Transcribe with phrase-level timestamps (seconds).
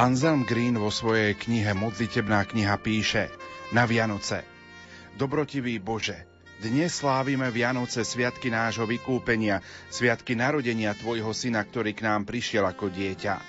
[0.00, 3.28] Anselm Green vo svojej knihe Modlitebná kniha píše
[3.76, 4.40] Na Vianoce
[5.20, 6.24] Dobrotivý Bože,
[6.56, 9.60] dnes slávime Vianoce sviatky nášho vykúpenia,
[9.92, 13.44] sviatky narodenia Tvojho syna, ktorý k nám prišiel ako dieťa.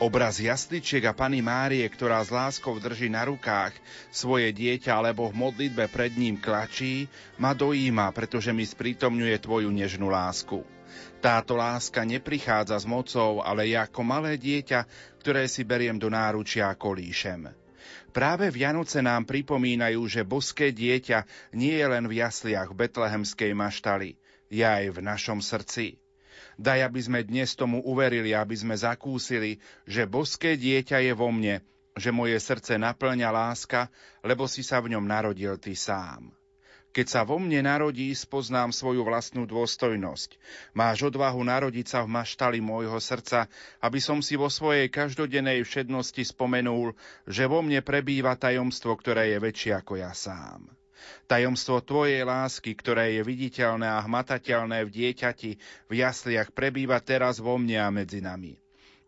[0.00, 3.76] Obraz jasličiek a Pany Márie, ktorá s láskou drží na rukách
[4.08, 7.04] svoje dieťa alebo v modlitbe pred ním klačí,
[7.36, 10.64] ma dojíma, pretože mi sprítomňuje Tvoju nežnú lásku.
[11.22, 14.84] Táto láska neprichádza s mocou, ale je ako malé dieťa,
[15.22, 17.54] ktoré si beriem do náručia a kolíšem.
[18.10, 24.18] Práve Vianoce nám pripomínajú, že boské dieťa nie je len v jasliach betlehemskej maštali,
[24.50, 26.02] je aj v našom srdci.
[26.60, 31.64] Daj, aby sme dnes tomu uverili, aby sme zakúsili, že boské dieťa je vo mne,
[31.96, 33.88] že moje srdce naplňa láska,
[34.20, 36.41] lebo si sa v ňom narodil ty sám.
[36.92, 40.36] Keď sa vo mne narodí, spoznám svoju vlastnú dôstojnosť.
[40.76, 43.48] Máš odvahu narodiť sa v maštali môjho srdca,
[43.80, 46.92] aby som si vo svojej každodennej všednosti spomenul,
[47.24, 50.68] že vo mne prebýva tajomstvo, ktoré je väčšie ako ja sám.
[51.26, 55.50] Tajomstvo Tvojej lásky, ktoré je viditeľné a hmatateľné v dieťati,
[55.90, 58.61] v jasliach, prebýva teraz vo mne a medzi nami.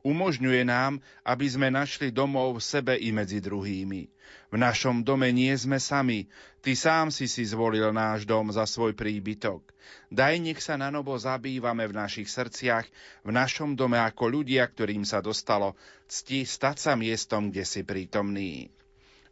[0.05, 4.05] Umožňuje nám, aby sme našli domov v sebe i medzi druhými.
[4.53, 6.29] V našom dome nie sme sami.
[6.61, 9.65] Ty sám si si zvolil náš dom za svoj príbytok.
[10.13, 12.85] Daj nech sa na novo zabývame v našich srdciach,
[13.25, 15.73] v našom dome ako ľudia, ktorým sa dostalo
[16.05, 18.69] cti stať sa miestom, kde si prítomný.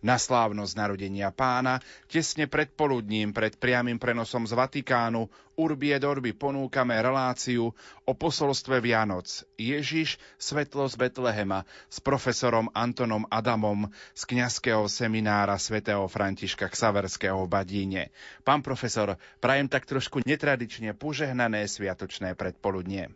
[0.03, 1.79] Na slávnosť narodenia pána
[2.11, 7.71] tesne pred poludním, pred priamým prenosom z Vatikánu Urbie Dorby ponúkame reláciu
[8.03, 16.03] o posolstve Vianoc Ježiš, svetlo z Betlehema s profesorom Antonom Adamom z kňazského seminára svätého
[16.11, 18.03] Františka Ksaverského v Badíne.
[18.43, 23.15] Pán profesor, prajem tak trošku netradične požehnané sviatočné predpoludnie.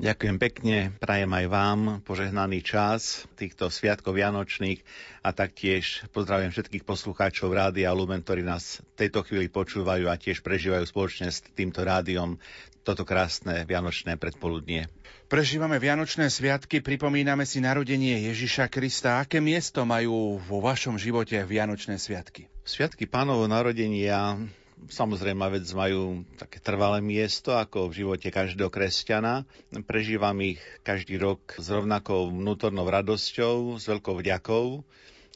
[0.00, 4.80] Ďakujem pekne, prajem aj vám požehnaný čas týchto sviatkov Vianočných
[5.20, 10.40] a taktiež pozdravujem všetkých poslucháčov Rádia Lumen, ktorí nás v tejto chvíli počúvajú a tiež
[10.40, 12.40] prežívajú spoločne s týmto rádiom
[12.80, 14.88] toto krásne Vianočné predpoludnie.
[15.28, 19.20] Prežívame Vianočné sviatky, pripomíname si narodenie Ježiša Krista.
[19.20, 22.48] Aké miesto majú vo vašom živote Vianočné sviatky?
[22.64, 24.40] Sviatky pánovo narodenia
[24.88, 29.44] samozrejme vec majú také trvalé miesto, ako v živote každého kresťana.
[29.84, 34.80] Prežívam ich každý rok s rovnakou vnútornou radosťou, s veľkou vďakou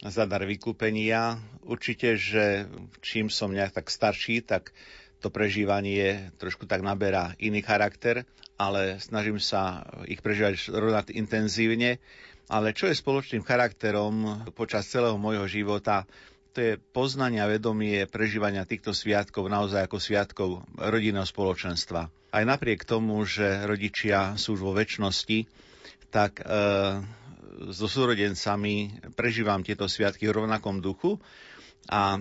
[0.04, 1.40] za dar vykúpenia.
[1.64, 2.68] Určite, že
[3.00, 4.72] čím som nejak tak starší, tak
[5.24, 8.28] to prežívanie trošku tak naberá iný charakter,
[8.60, 11.96] ale snažím sa ich prežívať rovnako intenzívne.
[12.44, 16.04] Ale čo je spoločným charakterom počas celého môjho života,
[16.54, 20.48] to poznanie a vedomie prežívania týchto sviatkov naozaj ako sviatkov
[20.78, 22.06] rodinného spoločenstva.
[22.30, 25.50] Aj napriek tomu, že rodičia sú už vo väčšnosti,
[26.14, 26.44] tak e,
[27.74, 31.18] so súrodencami prežívam tieto sviatky v rovnakom duchu
[31.90, 32.20] a e,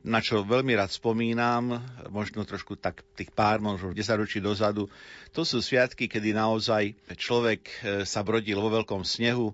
[0.00, 4.88] na čo veľmi rád spomínam, možno trošku tak tých pár, možno 10 ročí dozadu,
[5.36, 7.74] to sú sviatky, kedy naozaj človek e,
[8.08, 9.52] sa brodil vo veľkom snehu,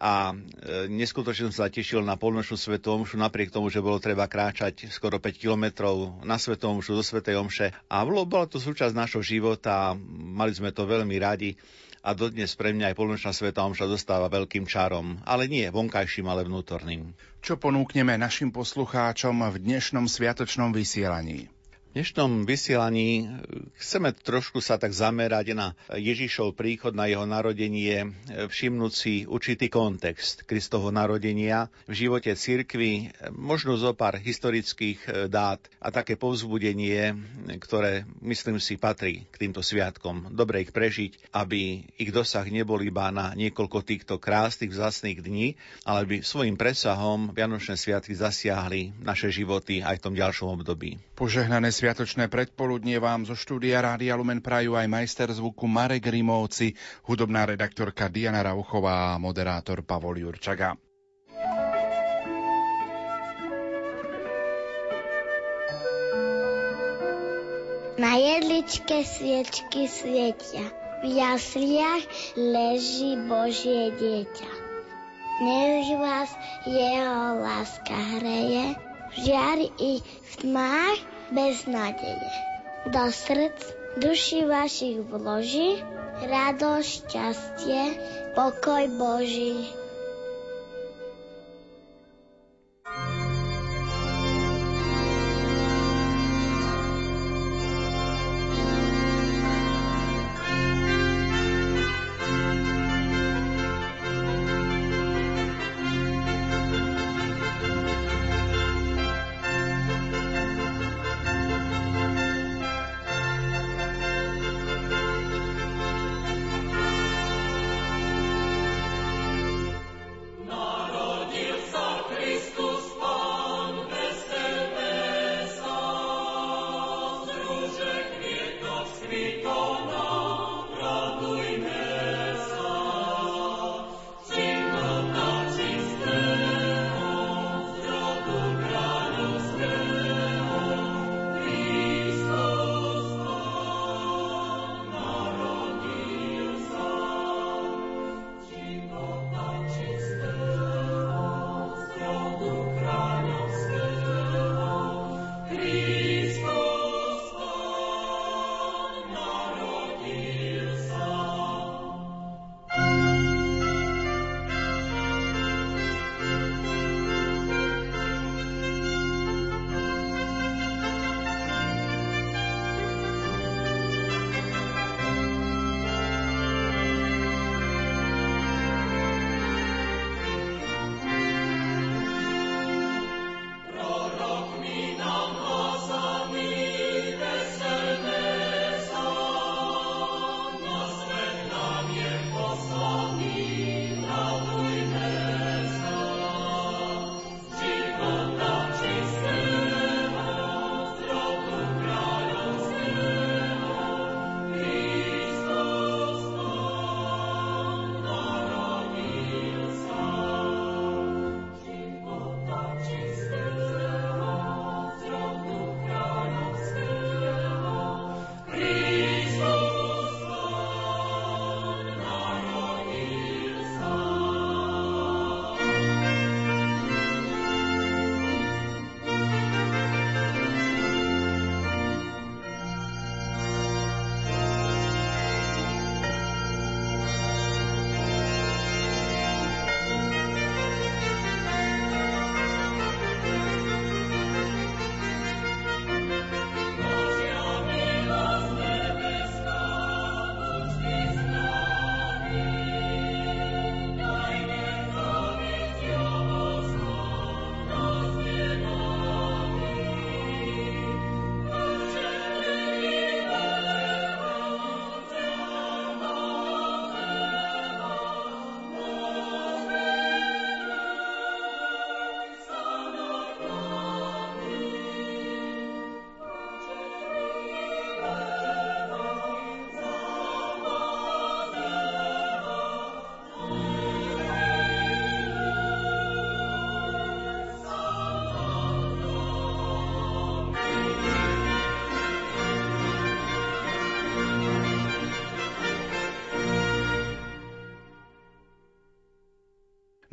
[0.00, 4.24] a e, neskutočne som sa tešil na polnočnú svetom omšu, napriek tomu, že bolo treba
[4.24, 7.76] kráčať skoro 5 kilometrov na svetom omšu do svetej omše.
[7.92, 11.60] A bola to súčasť našho života, mali sme to veľmi radi
[12.00, 16.48] a dodnes pre mňa aj polnočná sveta omša zostáva veľkým čarom, ale nie vonkajším, ale
[16.48, 17.12] vnútorným.
[17.44, 21.52] Čo ponúkneme našim poslucháčom v dnešnom sviatočnom vysielaní?
[21.90, 23.26] V dnešnom vysielaní
[23.74, 30.46] chceme trošku sa tak zamerať na Ježišov príchod, na jeho narodenie, všimnúť si určitý kontext
[30.46, 37.10] Kristovho narodenia v živote cirkvy, možno zo pár historických dát a také povzbudenie,
[37.58, 40.30] ktoré myslím si patrí k týmto sviatkom.
[40.30, 46.06] Dobre ich prežiť, aby ich dosah nebol iba na niekoľko týchto krásnych vzácných dní, ale
[46.06, 51.02] by svojim presahom Vianočné sviatky zasiahli naše životy aj v tom ďalšom období.
[51.18, 56.76] Požehnané sviatočné predpoludnie vám zo štúdia Rádia Lumen prajú aj majster zvuku Marek Rimovci,
[57.08, 60.76] hudobná redaktorka Diana Rauchová a moderátor Pavol Jurčaga.
[67.96, 70.68] Na jedličke sviečky svietia,
[71.00, 72.04] v jasliach
[72.36, 74.52] leží Božie dieťa.
[75.40, 76.28] Nech vás
[76.68, 82.30] jeho láska hreje, v žiari i v tmách bez nádeje.
[82.90, 83.58] Do srdc
[83.98, 85.82] duši vašich vloží
[86.20, 87.82] radosť, šťastie,
[88.36, 89.79] pokoj Boží.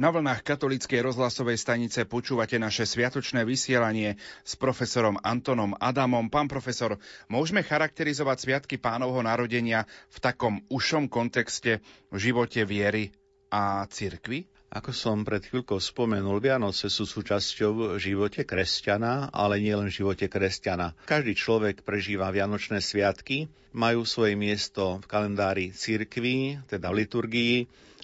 [0.08, 6.32] Na vlnách katolíckej rozhlasovej stanice počúvate naše sviatočné vysielanie s profesorom Antonom Adamom.
[6.32, 6.96] Pán profesor,
[7.28, 13.12] môžeme charakterizovať sviatky pánovho narodenia v takom ušom kontexte v živote viery
[13.52, 14.48] a cirkvy?
[14.72, 20.32] Ako som pred chvíľkou spomenul, Vianoce sú súčasťou v živote kresťana, ale nielen v živote
[20.32, 20.96] kresťana.
[21.04, 27.56] Každý človek prežíva Vianočné sviatky, majú svoje miesto v kalendári cirkví, teda v liturgii,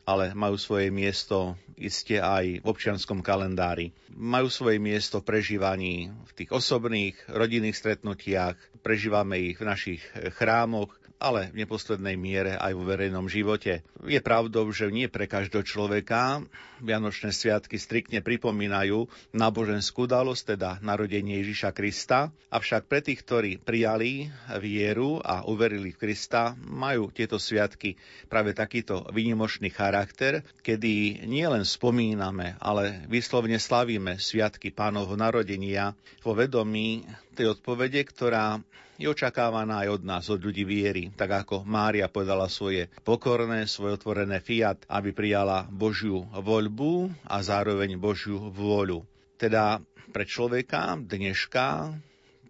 [0.03, 3.91] ale majú svoje miesto iste aj v občianskom kalendári.
[4.13, 10.01] Majú svoje miesto v prežívaní v tých osobných, rodinných stretnutiach, prežívame ich v našich
[10.35, 10.91] chrámoch,
[11.21, 13.85] ale v neposlednej miere aj vo verejnom živote.
[14.03, 16.43] Je pravdou, že nie pre každého človeka
[16.83, 24.27] Vianočné sviatky striktne pripomínajú náboženskú udalosť, teda narodenie Ježiša Krista, avšak pre tých, ktorí prijali
[24.59, 27.95] vieru a uverili v Krista, majú tieto sviatky
[28.27, 37.07] práve takýto výnimočný charakter, kedy nielen spomíname, ale vyslovne slavíme sviatky pánovho narodenia vo vedomí
[37.31, 38.59] tej odpovede, ktorá
[39.03, 43.99] je očakávaná aj od nás, od ľudí viery, tak ako Mária povedala svoje pokorné, svoje
[43.99, 49.03] otvorené fiat, aby prijala Božiu voľbu a zároveň Božiu vôľu.
[49.35, 49.83] Teda
[50.15, 51.91] pre človeka dneška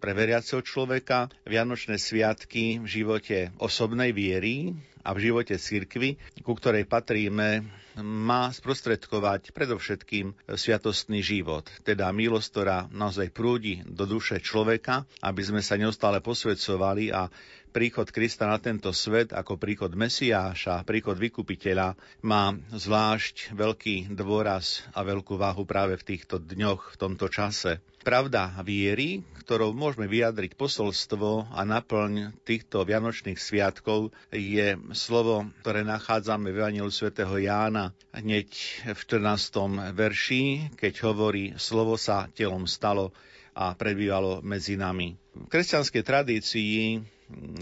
[0.04, 6.84] pre veriaceho človeka Vianočné sviatky v živote osobnej viery a v živote cirkvy, ku ktorej
[6.84, 7.64] patríme,
[8.04, 15.64] má sprostredkovať predovšetkým sviatostný život, teda milosť, ktorá naozaj prúdi do duše človeka, aby sme
[15.64, 17.32] sa neustále posvedcovali a
[17.74, 25.02] príchod Krista na tento svet ako príchod Mesiáša, príchod vykupiteľa má zvlášť veľký dôraz a
[25.02, 27.82] veľkú váhu práve v týchto dňoch, v tomto čase.
[28.06, 36.54] Pravda viery, ktorou môžeme vyjadriť posolstvo a naplň týchto vianočných sviatkov, je slovo, ktoré nachádzame
[36.54, 38.48] v Evangeliu svätého Jána hneď
[38.94, 39.90] v 14.
[39.90, 43.10] verši, keď hovorí, slovo sa telom stalo
[43.56, 45.23] a prebývalo medzi nami.
[45.34, 47.02] V kresťanskej tradícii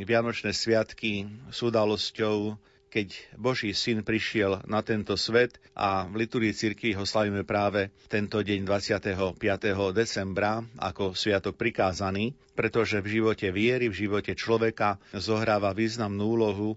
[0.05, 2.61] Vianočné sviatky sú udalosťou,
[2.93, 3.09] keď
[3.41, 8.69] Boží syn prišiel na tento svet a v liturgii cirkvi ho slavíme práve tento deň
[8.69, 9.97] 25.
[9.97, 16.77] decembra ako sviatok prikázaný, pretože v živote viery, v živote človeka zohráva významnú úlohu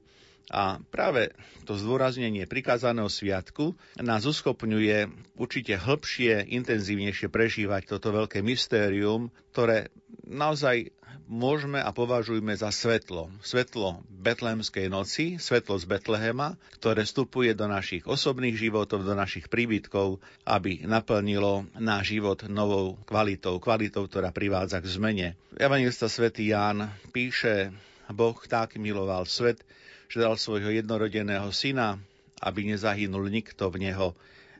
[0.53, 1.33] a práve
[1.65, 5.09] to zdôraznenie prikázaného sviatku nás uschopňuje
[5.41, 9.89] určite hĺbšie, intenzívnejšie prežívať toto veľké mystérium, ktoré
[10.25, 10.93] naozaj
[11.25, 13.33] môžeme a považujme za svetlo.
[13.41, 20.21] Svetlo betlémskej noci, svetlo z Betlehema, ktoré vstupuje do našich osobných životov, do našich príbytkov,
[20.45, 25.27] aby naplnilo náš život novou kvalitou, kvalitou, ktorá privádza k zmene.
[25.57, 27.73] Evangelista svätý Ján píše,
[28.13, 29.65] Boh tak miloval svet,
[30.09, 31.99] že dal svojho jednorodeného syna,
[32.41, 34.13] aby nezahynul nikto v neho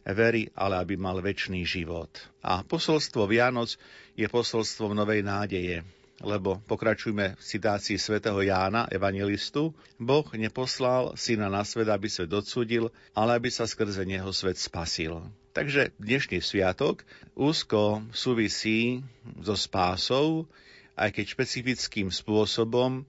[0.06, 2.10] verí, ale aby mal väčší život.
[2.46, 3.74] A posolstvo Vianoc
[4.14, 5.82] je posolstvom novej nádeje,
[6.24, 12.94] lebo pokračujme v citácii svätého Jána, evangelistu, Boh neposlal syna na svet, aby svet odsudil,
[13.12, 15.26] ale aby sa skrze neho svet spasil.
[15.52, 17.04] Takže dnešný sviatok
[17.36, 19.04] úzko súvisí
[19.44, 20.48] so spásou,
[20.96, 23.04] aj keď špecifickým spôsobom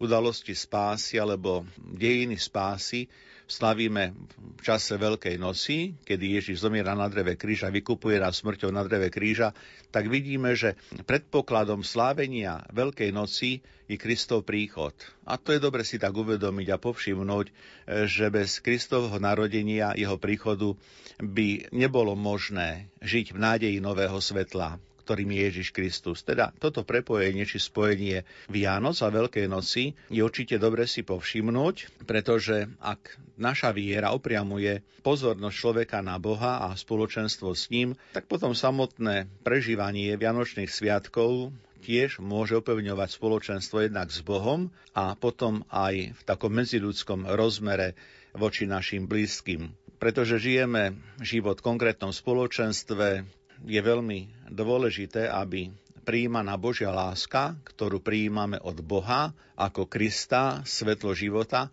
[0.00, 3.06] udalosti spásy alebo dejiny spásy
[3.50, 4.14] slavíme
[4.56, 9.10] v čase Veľkej nosy, kedy Ježiš zomiera na dreve kríža, vykupuje nás smrťou na dreve
[9.10, 9.50] kríža,
[9.90, 13.58] tak vidíme, že predpokladom slávenia Veľkej noci
[13.90, 14.94] je Kristov príchod.
[15.26, 17.46] A to je dobre si tak uvedomiť a povšimnúť,
[18.06, 20.78] že bez Kristovho narodenia, jeho príchodu
[21.18, 26.20] by nebolo možné žiť v nádeji nového svetla ktorým je Ježiš Kristus.
[26.22, 32.68] Teda toto prepojenie či spojenie Vianoc a Veľkej noci je určite dobre si povšimnúť, pretože
[32.78, 39.26] ak naša viera opriamuje pozornosť človeka na Boha a spoločenstvo s ním, tak potom samotné
[39.40, 46.52] prežívanie Vianočných sviatkov tiež môže upevňovať spoločenstvo jednak s Bohom a potom aj v takom
[46.52, 47.96] medziľudskom rozmere
[48.36, 49.72] voči našim blízkym.
[50.00, 53.24] Pretože žijeme život v konkrétnom spoločenstve,
[53.64, 55.68] je veľmi dôležité, aby
[56.02, 61.68] príjmaná Božia láska, ktorú prijímame od Boha ako Krista, svetlo života,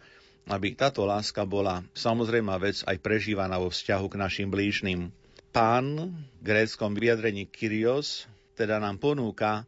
[0.47, 5.11] aby táto láska bola samozrejme vec aj prežívaná vo vzťahu k našim blížnym.
[5.51, 9.67] Pán v gréckom vyjadrení Kyrios teda nám ponúka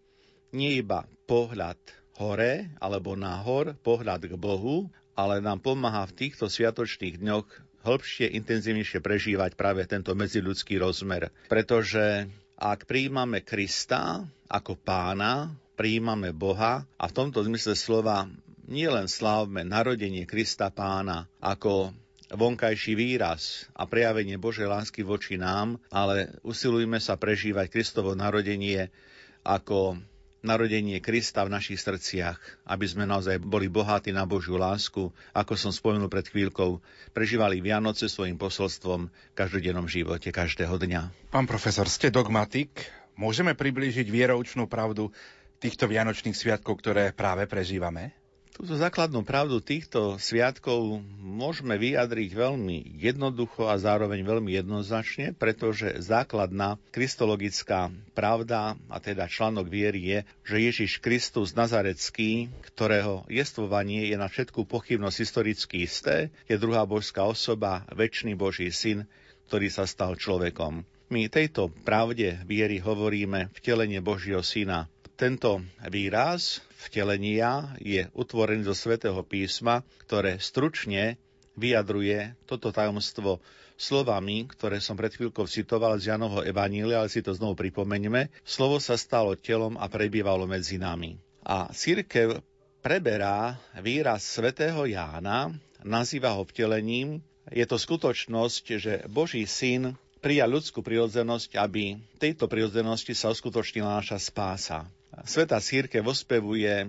[0.56, 1.78] nie iba pohľad
[2.20, 9.02] hore alebo nahor, pohľad k Bohu, ale nám pomáha v týchto sviatočných dňoch hĺbšie, intenzívnejšie
[9.02, 11.34] prežívať práve tento medziľudský rozmer.
[11.50, 12.30] Pretože
[12.60, 18.30] ak príjmame Krista ako pána, príjmame Boha a v tomto zmysle slova
[18.70, 21.96] nielen slávme narodenie Krista pána ako
[22.30, 28.94] vonkajší výraz a prejavenie Božej lásky voči nám, ale usilujme sa prežívať Kristovo narodenie
[29.42, 29.98] ako
[30.40, 35.72] narodenie Krista v našich srdciach, aby sme naozaj boli bohatí na Božiu lásku, ako som
[35.72, 36.80] spomenul pred chvíľkou,
[37.12, 41.32] prežívali Vianoce svojim posolstvom v každodennom živote, každého dňa.
[41.32, 42.92] Pán profesor, ste dogmatik.
[43.20, 45.12] Môžeme priblížiť vieroučnú pravdu
[45.60, 48.19] týchto Vianočných sviatkov, ktoré práve prežívame?
[48.60, 56.76] Túto základnú pravdu týchto sviatkov môžeme vyjadriť veľmi jednoducho a zároveň veľmi jednoznačne, pretože základná
[56.92, 64.28] kristologická pravda, a teda článok viery je, že Ježiš Kristus Nazarecký, ktorého jestvovanie je na
[64.28, 69.08] všetku pochybnosť historicky isté, je druhá božská osoba, väčší Boží syn,
[69.48, 70.84] ktorý sa stal človekom.
[71.08, 74.92] My tejto pravde viery hovoríme vtelenie Božieho syna.
[75.16, 81.20] Tento výraz vtelenia je utvorený zo svätého písma, ktoré stručne
[81.60, 83.44] vyjadruje toto tajomstvo
[83.80, 88.32] slovami, ktoré som pred chvíľkou citoval z Janovho Evanília, ale si to znovu pripomeňme.
[88.44, 91.20] Slovo sa stalo telom a prebývalo medzi nami.
[91.44, 92.44] A církev
[92.80, 95.52] preberá výraz svätého Jána,
[95.84, 97.24] nazýva ho vtelením.
[97.52, 104.20] Je to skutočnosť, že Boží syn prijal ľudskú prirodzenosť, aby tejto prirodzenosti sa uskutočnila naša
[104.20, 104.92] spása.
[105.26, 106.88] Sveta círke vospevuje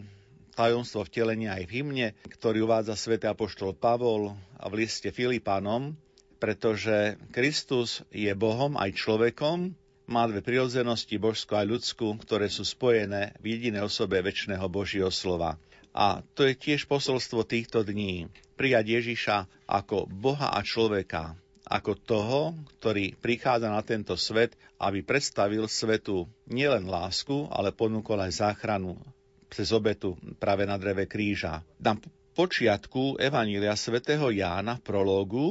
[0.55, 5.97] tajomstvo vtelenia aj v hymne, ktorý uvádza svätý apoštol Pavol v liste Filipánom,
[6.37, 9.73] pretože Kristus je Bohom aj človekom,
[10.11, 15.55] má dve prirodzenosti, božskú a ľudskú, ktoré sú spojené v jedinej osobe väčšného Božieho slova.
[15.95, 18.27] A to je tiež posolstvo týchto dní.
[18.59, 19.37] Prijať Ježiša
[19.71, 21.39] ako Boha a človeka,
[21.71, 22.41] ako toho,
[22.83, 28.99] ktorý prichádza na tento svet, aby predstavil svetu nielen lásku, ale ponúkol aj záchranu
[29.47, 31.63] cez obetu práve na dreve kríža.
[31.79, 31.95] Na
[32.35, 35.47] počiatku Evanília svätého Jána v prológu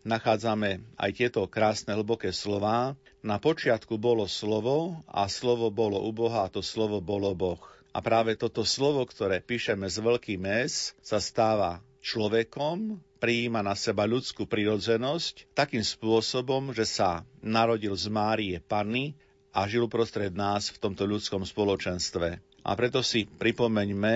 [0.00, 2.96] nachádzame aj tieto krásne hlboké slová.
[3.20, 7.60] Na počiatku bolo slovo a slovo bolo u Boha a to slovo bolo Boh.
[7.90, 14.08] A práve toto slovo, ktoré píšeme z veľký mes, sa stáva človekom, prijíma na seba
[14.08, 19.12] ľudskú prirodzenosť takým spôsobom, že sa narodil z Márie Panny
[19.52, 22.40] a žil prostred nás v tomto ľudskom spoločenstve.
[22.64, 24.14] A preto si pripomeňme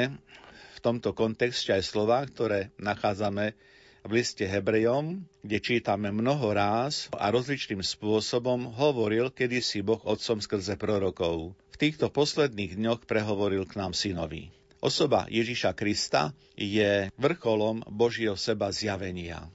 [0.74, 3.52] v tomto kontexte aj slova, ktoré nachádzame
[4.04, 10.76] v liste Hebrejom, kde čítame mnoho ráz a rozličným spôsobom hovoril kedysi Boh otcom skrze
[10.76, 11.56] prorokov.
[11.72, 14.52] V týchto posledných dňoch prehovoril k nám synovi.
[14.84, 19.48] Osoba Ježiša Krista je vrcholom Božieho seba zjavenia.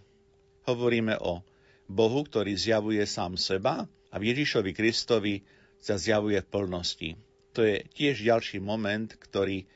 [0.65, 1.45] Hovoríme o
[1.85, 5.45] Bohu, ktorý zjavuje sám seba a v Ježišovi Kristovi
[5.77, 7.09] sa zjavuje v plnosti.
[7.53, 9.69] To je tiež ďalší moment, ktorý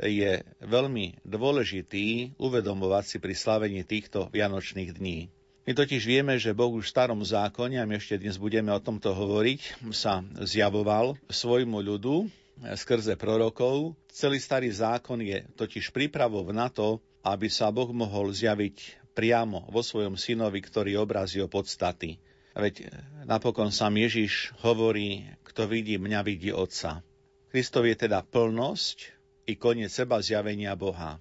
[0.00, 5.28] je veľmi dôležitý uvedomovať si pri slavení týchto vianočných dní.
[5.68, 8.80] My totiž vieme, že Boh už v starom zákone, a my ešte dnes budeme o
[8.80, 12.28] tomto hovoriť, sa zjavoval svojmu ľudu,
[12.74, 13.98] skrze prorokov.
[14.10, 19.80] Celý starý zákon je totiž prípravou na to, aby sa Boh mohol zjaviť priamo vo
[19.80, 22.18] svojom synovi, ktorý obrazí o podstaty.
[22.54, 22.86] Veď
[23.26, 27.02] napokon sám Ježiš hovorí, kto vidí mňa, vidí Otca.
[27.50, 29.10] Kristov je teda plnosť
[29.50, 31.18] i koniec seba zjavenia Boha.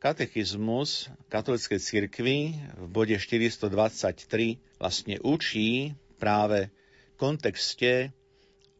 [0.00, 6.72] Katechizmus katolíckej cirkvi v bode 423 vlastne učí práve
[7.12, 8.08] v kontexte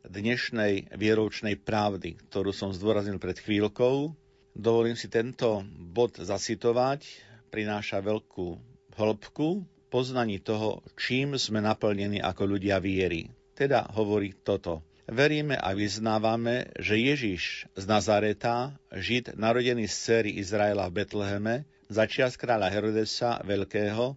[0.06, 4.12] dnešnej vieroučnej pravdy, ktorú som zdôraznil pred chvíľkou.
[4.56, 7.04] Dovolím si tento bod zacitovať.
[7.50, 8.58] Prináša veľkú
[8.94, 13.32] hĺbku poznaní toho, čím sme naplnení ako ľudia viery.
[13.56, 14.86] Teda hovorí toto.
[15.10, 22.38] Veríme a vyznávame, že Ježiš z Nazareta, Žid narodený z céry Izraela v Betleheme, začias
[22.38, 24.14] kráľa Herodesa Veľkého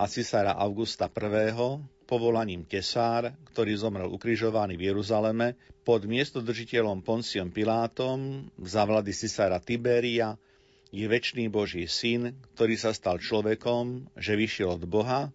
[0.00, 1.52] a cisára Augusta I
[2.12, 10.36] povolaním tesár, ktorý zomrel ukrižovaný v Jeruzaleme, pod miestodržiteľom Ponciom Pilátom za vlády cisára Tiberia
[10.92, 15.32] je väčší Boží syn, ktorý sa stal človekom, že vyšiel od Boha,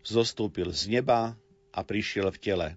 [0.00, 1.36] zostúpil z neba
[1.76, 2.68] a prišiel v tele.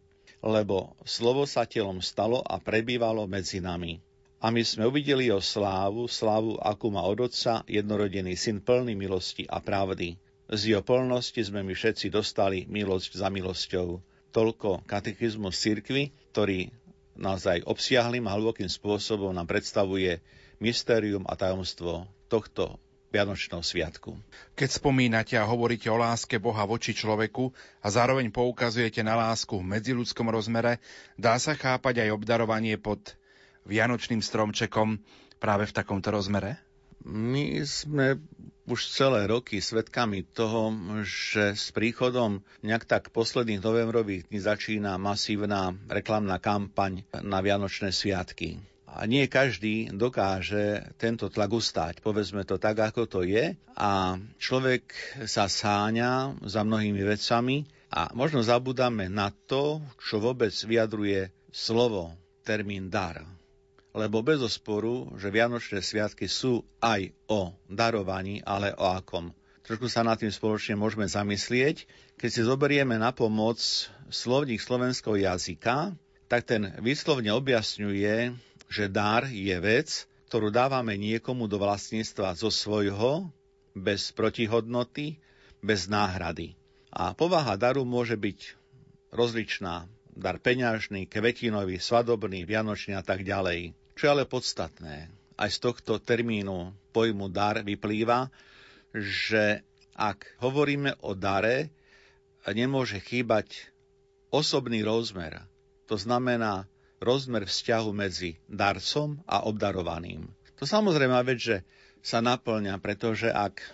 [0.43, 4.03] Lebo slovo sa telom stalo a prebývalo medzi nami.
[4.43, 9.47] A my sme uvideli jeho slávu, slávu, akú má od Otca, jednorodený syn plný milosti
[9.47, 13.99] a pravdy z jeho plnosti sme my všetci dostali milosť za milosťou.
[14.31, 16.71] Toľko katechizmus cirkvi, ktorý
[17.19, 20.23] naozaj obsiahlým a hlbokým spôsobom nám predstavuje
[20.63, 24.19] mystérium a tajomstvo tohto Vianočného sviatku.
[24.59, 29.63] Keď spomínate a hovoríte o láske Boha voči človeku a zároveň poukazujete na lásku v
[29.63, 30.83] medziludskom rozmere,
[31.15, 32.99] dá sa chápať aj obdarovanie pod
[33.63, 34.99] Vianočným stromčekom
[35.39, 36.66] práve v takomto rozmere?
[37.07, 38.19] My sme
[38.67, 40.75] už celé roky svedkami toho,
[41.07, 48.59] že s príchodom nejak tak posledných novembrových dní začína masívna reklamná kampaň na Vianočné sviatky.
[48.91, 53.55] A nie každý dokáže tento tlak ustáť, povedzme to tak, ako to je.
[53.79, 54.91] A človek
[55.23, 62.11] sa sáňa za mnohými vecami a možno zabudáme na to, čo vôbec vyjadruje slovo,
[62.43, 63.36] termín dar
[63.97, 69.33] lebo bez osporu, že Vianočné sviatky sú aj o darovaní, ale o akom.
[69.65, 71.89] Trošku sa nad tým spoločne môžeme zamyslieť.
[72.15, 73.57] Keď si zoberieme na pomoc
[74.13, 75.97] slovník slovenského jazyka,
[76.29, 78.37] tak ten výslovne objasňuje,
[78.69, 83.33] že dar je vec, ktorú dávame niekomu do vlastníctva zo svojho,
[83.73, 85.17] bez protihodnoty,
[85.59, 86.53] bez náhrady.
[86.93, 88.39] A povaha daru môže byť
[89.09, 89.89] rozličná.
[90.17, 93.77] Dar peňažný, kvetinový, svadobný, vianočný a tak ďalej.
[93.97, 95.09] Čo je ale podstatné,
[95.41, 98.29] aj z tohto termínu pojmu dar vyplýva,
[98.93, 99.65] že
[99.97, 101.73] ak hovoríme o dare,
[102.45, 103.73] nemôže chýbať
[104.29, 105.41] osobný rozmer.
[105.89, 106.69] To znamená
[107.01, 110.29] rozmer vzťahu medzi darcom a obdarovaným.
[110.61, 111.57] To samozrejme vec, že
[112.05, 113.65] sa naplňa, pretože ak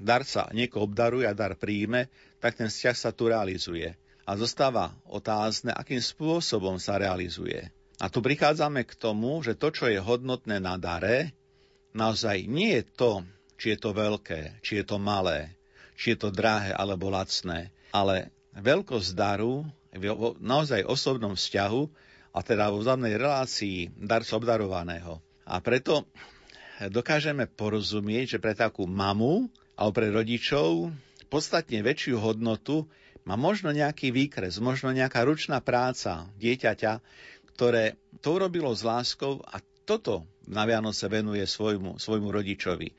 [0.00, 2.08] darca niekoho obdaruje a dar príjme,
[2.40, 3.92] tak ten vzťah sa tu realizuje.
[4.24, 7.68] A zostáva otázne, akým spôsobom sa realizuje.
[7.96, 11.32] A tu prichádzame k tomu, že to, čo je hodnotné na dare,
[11.96, 13.12] naozaj nie je to,
[13.56, 15.56] či je to veľké, či je to malé,
[15.96, 19.64] či je to drahé alebo lacné, ale veľkosť daru
[19.96, 20.12] v
[20.44, 21.82] naozaj osobnom vzťahu
[22.36, 25.24] a teda vo vzájomnej relácii darca obdarovaného.
[25.48, 26.04] A preto
[26.92, 30.92] dokážeme porozumieť, že pre takú mamu alebo pre rodičov
[31.32, 32.84] podstatne väčšiu hodnotu
[33.24, 37.00] má možno nejaký výkres, možno nejaká ručná práca dieťaťa,
[37.56, 42.92] ktoré to urobilo s láskou a toto na Vianoce venuje svojmu, svojmu rodičovi.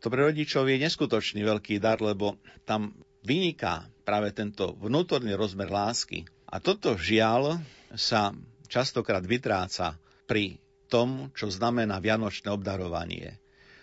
[0.00, 6.24] To pre rodičov je neskutočný veľký dar, lebo tam vyniká práve tento vnútorný rozmer lásky.
[6.48, 7.60] A toto žiaľ
[7.92, 8.32] sa
[8.72, 10.56] častokrát vytráca pri
[10.88, 13.36] tom, čo znamená vianočné obdarovanie.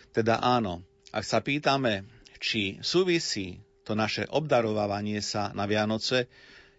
[0.10, 0.82] Teda áno,
[1.14, 2.10] ak sa pýtame,
[2.42, 6.28] či súvisí to naše obdarovávanie sa na Vianoce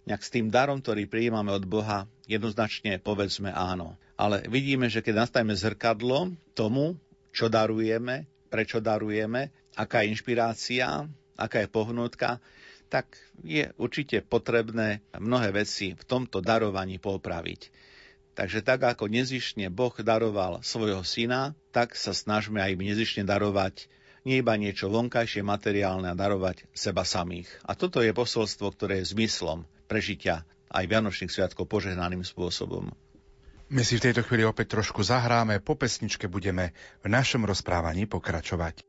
[0.09, 4.01] nejak s tým darom, ktorý prijímame od Boha, jednoznačne povedzme áno.
[4.17, 6.97] Ale vidíme, že keď nastavíme zrkadlo tomu,
[7.29, 11.05] čo darujeme, prečo darujeme, aká je inšpirácia,
[11.37, 12.41] aká je pohnutka,
[12.89, 17.69] tak je určite potrebné mnohé veci v tomto darovaní popraviť.
[18.33, 23.93] Takže tak, ako nezišne Boh daroval svojho syna, tak sa snažme aj nezišne darovať
[24.27, 27.49] nie iba niečo vonkajšie materiálne a darovať seba samých.
[27.65, 32.93] A toto je posolstvo, ktoré je zmyslom prežitia aj Vianočných sviatkov požehnaným spôsobom.
[33.69, 36.73] My si v tejto chvíli opäť trošku zahráme, po pesničke budeme
[37.05, 38.88] v našom rozprávaní pokračovať.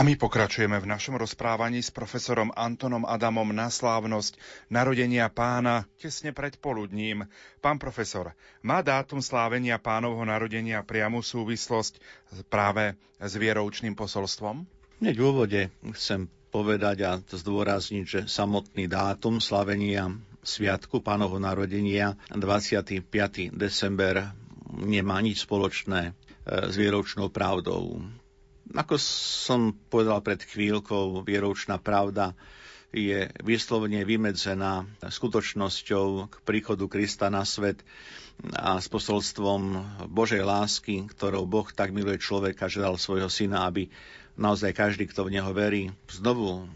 [0.00, 4.40] A my pokračujeme v našom rozprávaní s profesorom Antonom Adamom na slávnosť
[4.72, 7.28] narodenia pána tesne pred poludním.
[7.60, 8.32] Pán profesor,
[8.64, 12.00] má dátum slávenia pánovho narodenia priamu súvislosť
[12.48, 14.64] práve s vieroučným posolstvom?
[15.04, 15.60] Hneď v úvode
[15.92, 23.04] chcem povedať a zdôrazniť, že samotný dátum slavenia Sviatku pánovho narodenia 25.
[23.52, 24.32] december
[24.80, 26.12] nemá nič spoločné e,
[26.72, 28.00] s vieroučnou pravdou.
[28.70, 32.38] Ako som povedal pred chvíľkou, vieroučná pravda
[32.90, 37.82] je vyslovene vymedzená skutočnosťou k príchodu Krista na svet
[38.54, 39.78] a s posolstvom
[40.10, 43.90] Božej lásky, ktorou Boh tak miluje človeka, že dal svojho syna, aby
[44.34, 46.66] naozaj každý, kto v Neho verí, znovu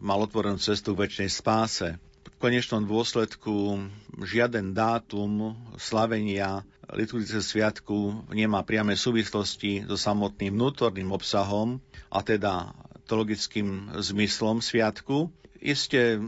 [0.00, 1.88] mal otvorenú cestu k väčšnej spáse.
[2.24, 3.84] V konečnom dôsledku
[4.24, 11.78] žiaden dátum slavenia liturgické sviatku nemá priame súvislosti so samotným vnútorným obsahom,
[12.10, 12.74] a teda
[13.06, 15.30] teologickým zmyslom sviatku.
[15.62, 16.18] Isté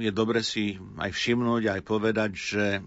[0.00, 2.80] je dobre si aj všimnúť, aj povedať, že e,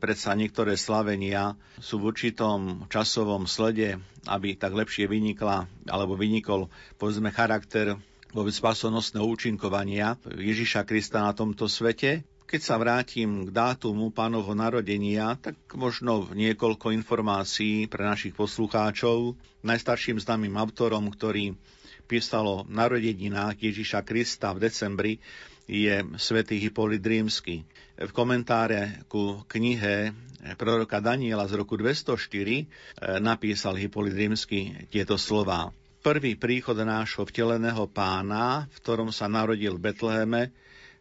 [0.00, 7.30] predsa niektoré slavenia sú v určitom časovom slede, aby tak lepšie vynikla, alebo vynikol, povedzme,
[7.30, 7.94] charakter
[8.34, 12.26] vôbec spasonosného účinkovania Ježiša Krista na tomto svete.
[12.46, 19.34] Keď sa vrátim k dátumu pánovho narodenia, tak možno niekoľko informácií pre našich poslucháčov.
[19.66, 21.58] Najstarším známym autorom, ktorý
[22.06, 25.12] písal o narodeninách Ježiša Krista v decembri,
[25.66, 27.66] je svätý Hippolyt Rímsky.
[27.98, 30.14] V komentáre ku knihe
[30.54, 32.66] proroka Daniela z roku 204 eh,
[33.18, 35.74] napísal Hippolyt Rímsky tieto slová.
[36.06, 40.54] Prvý príchod nášho vteleného pána, v ktorom sa narodil v Betleheme,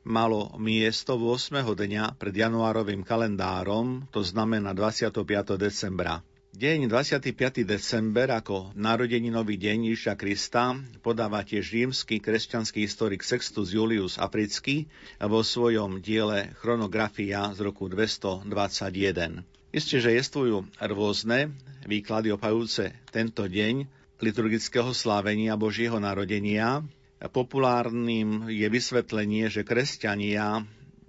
[0.06, 1.66] malo miesto 8.
[1.66, 5.18] dňa pred januárovým kalendárom, to znamená 25.
[5.58, 6.22] decembra.
[6.56, 7.68] Deň 25.
[7.68, 10.72] december ako narodeninový deň Ježiša Krista
[11.04, 14.88] podáva tiež rímsky kresťanský historik Sextus Julius Africký
[15.20, 18.48] vo svojom diele Chronografia z roku 221.
[19.76, 21.52] Isté, že jestvujú rôzne
[21.84, 23.92] výklady opajúce tento deň
[24.24, 26.80] liturgického slávenia Božieho narodenia,
[27.32, 30.66] Populárnym je vysvetlenie, že kresťania,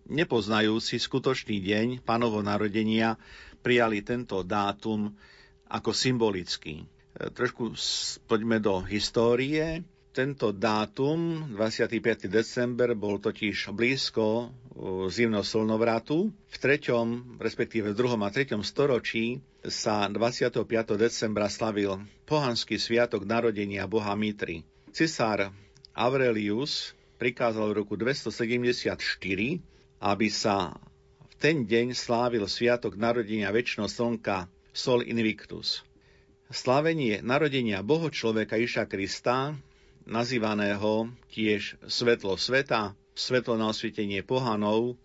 [0.06, 3.18] nepoznajúci skutočný deň pánovo narodenia,
[3.60, 5.10] prijali tento dátum
[5.66, 6.86] ako symbolický.
[6.86, 6.86] E,
[7.34, 7.74] trošku
[8.30, 9.82] poďme do histórie.
[10.14, 12.32] Tento dátum, 25.
[12.32, 14.48] december, bol totiž blízko
[15.12, 16.32] zimného slnovratu.
[16.32, 18.24] V 3., respektíve v 2.
[18.24, 18.56] a 3.
[18.64, 20.64] storočí sa 25.
[20.96, 24.64] decembra slavil pohanský sviatok narodenia boha Mitry.
[24.88, 25.52] Cisár
[25.96, 29.00] Aurelius prikázal v roku 274,
[30.04, 30.76] aby sa
[31.24, 34.44] v ten deň slávil sviatok narodenia väčšného slnka
[34.76, 35.80] Sol Invictus.
[36.52, 39.56] Slávenie narodenia Boho človeka Iša Krista,
[40.04, 45.00] nazývaného tiež svetlo sveta, svetlo na osvietenie pohanov,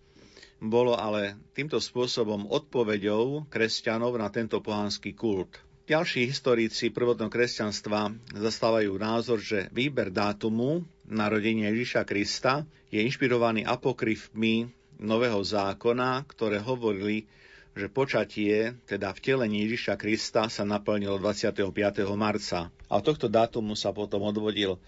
[0.60, 5.56] bolo ale týmto spôsobom odpoveďou kresťanov na tento pohanský kult.
[5.82, 12.62] Ďalší historici prvotného kresťanstva zastávajú názor, že výber dátumu narodenia Ježiša Krista
[12.94, 14.70] je inšpirovaný apokryfmi
[15.02, 17.26] Nového zákona, ktoré hovorili,
[17.74, 21.74] že počatie, teda vtelenie Ježiša Krista sa naplnilo 25.
[22.14, 22.70] marca.
[22.86, 24.78] A tohto dátumu sa potom odvodil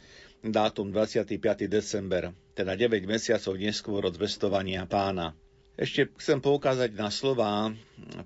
[0.46, 1.40] dátum 25.
[1.66, 5.34] december, teda 9 mesiacov neskôr od zvestovania pána.
[5.74, 7.74] Ešte chcem poukázať na slova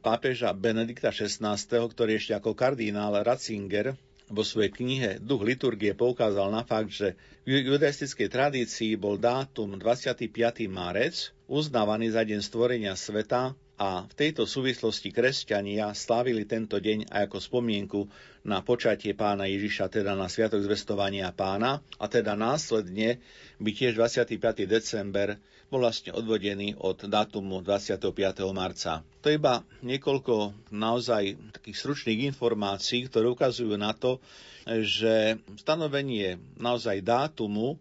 [0.05, 3.97] pápeža Benedikta XVI, ktorý ešte ako kardinál Ratzinger
[4.29, 7.17] vo svojej knihe Duch liturgie poukázal na fakt, že
[7.49, 10.29] v judaistickej tradícii bol dátum 25.
[10.69, 17.23] marec uznávaný za deň stvorenia sveta a v tejto súvislosti kresťania slávili tento deň aj
[17.25, 18.01] ako spomienku
[18.43, 23.23] na počatie pána Ježiša, teda na sviatok zvestovania pána a teda následne
[23.57, 24.35] by tiež 25.
[24.67, 25.39] december
[25.69, 28.03] bol vlastne odvodený od dátumu 25.
[28.51, 29.05] marca.
[29.21, 30.35] To je iba niekoľko
[30.73, 34.19] naozaj takých stručných informácií, ktoré ukazujú na to,
[34.65, 37.77] že stanovenie naozaj dátumu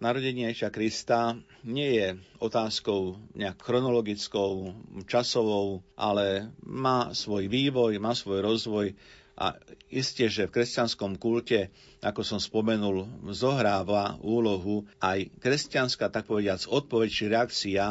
[0.00, 2.08] narodenia Ježia Krista nie je
[2.40, 4.72] otázkou nejak chronologickou,
[5.04, 8.96] časovou, ale má svoj vývoj, má svoj rozvoj
[9.40, 9.56] a
[9.88, 11.72] isté, že v kresťanskom kulte,
[12.04, 17.84] ako som spomenul, zohráva úlohu aj kresťanská, tak povediac, odpoveď či reakcia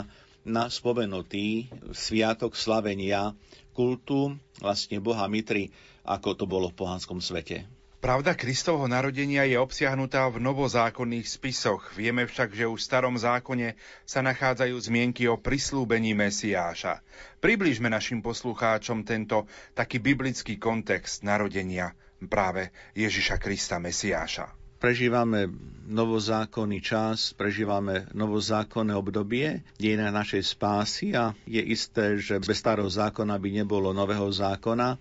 [0.46, 3.34] na spomenutý sviatok slavenia
[3.74, 5.74] kultu vlastne Boha Mitry,
[6.06, 7.79] ako to bolo v pohanskom svete.
[8.00, 11.92] Pravda Kristovho narodenia je obsiahnutá v novozákonných spisoch.
[12.00, 13.76] Vieme však, že už v starom zákone
[14.08, 17.04] sa nachádzajú zmienky o prislúbení Mesiáša.
[17.44, 21.92] Približme našim poslucháčom tento taký biblický kontext narodenia
[22.24, 24.48] práve Ježiša Krista Mesiáša.
[24.80, 25.52] Prežívame
[25.92, 33.36] novozákonný čas, prežívame novozákonné obdobie dejina našej spásy a je isté, že bez starého zákona
[33.36, 34.96] by nebolo nového zákona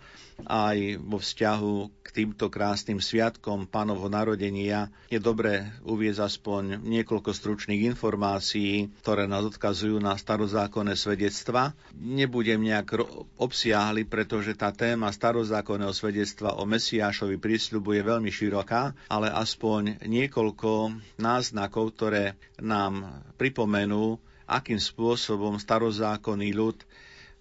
[0.47, 7.91] aj vo vzťahu k týmto krásnym sviatkom pánovho narodenia je dobré uvieť aspoň niekoľko stručných
[7.91, 11.75] informácií, ktoré nás odkazujú na starozákonné svedectva.
[11.99, 13.03] Nebudem nejak
[13.35, 20.95] obsiahli, pretože tá téma starozákonného svedectva o Mesiášovi prísľubu je veľmi široká, ale aspoň niekoľko
[21.19, 22.25] náznakov, ktoré
[22.63, 26.79] nám pripomenú, akým spôsobom starozákonný ľud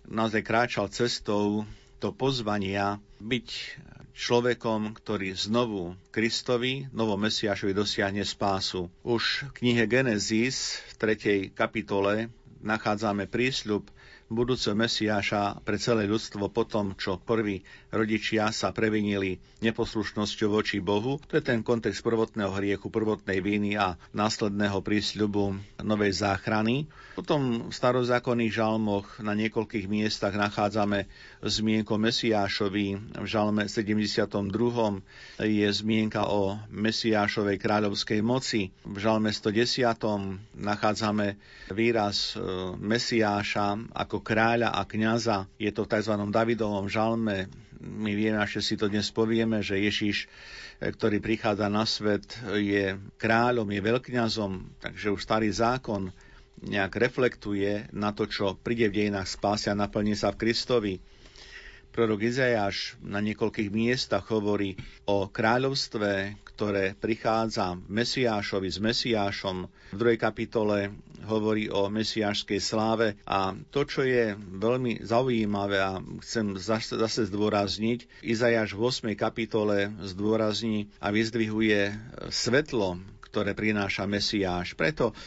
[0.07, 3.47] naozaj kráčal cestou to pozvania byť
[4.17, 8.89] človekom, ktorý znovu Kristovi, novom Mesiašovi dosiahne spásu.
[9.05, 11.13] Už v knihe Genesis v
[11.51, 11.53] 3.
[11.53, 12.33] kapitole
[12.65, 13.85] nachádzame prísľub
[14.27, 17.63] budúceho Mesiáša pre celé ľudstvo po tom, čo prví
[17.95, 21.15] rodičia sa previnili neposlušnosťou voči Bohu.
[21.31, 26.91] To je ten kontext prvotného hriechu, prvotnej viny a následného prísľubu novej záchrany.
[27.15, 31.07] Potom v starozákonných žalmoch na niekoľkých miestach nachádzame
[31.43, 33.17] zmienku Mesiášovi.
[33.17, 34.25] V žalme 72.
[35.41, 38.73] je zmienka o Mesiášovej kráľovskej moci.
[38.81, 39.93] V žalme 110.
[40.57, 41.37] nachádzame
[41.69, 42.41] výraz e,
[42.77, 45.45] Mesiáša ako kráľa a kňaza.
[45.61, 46.13] Je to v tzv.
[46.17, 47.49] Davidovom žalme.
[47.77, 50.25] My vieme, že si to dnes povieme, že Ježiš,
[50.81, 52.25] eh, ktorý prichádza na svet,
[52.57, 56.09] je kráľom, je veľkňazom, takže už starý zákon
[56.57, 60.93] nejak reflektuje na to, čo príde v dejinách spásia a naplní sa v Kristovi.
[61.97, 64.77] Prorok Izajáš na niekoľkých miestach hovorí
[65.09, 69.65] o kráľovstve, ktoré prichádza Mesiášovi s Mesiášom.
[69.65, 70.93] V druhej kapitole
[71.25, 78.21] hovorí o mesiášskej sláve a to, čo je veľmi zaujímavé a chcem zase, zase zdôrazniť,
[78.21, 79.17] Izajáš v 8.
[79.17, 81.97] kapitole zdôrazní a vyzdvihuje
[82.29, 84.77] svetlo, ktoré prináša Mesiáš.
[84.77, 85.17] Preto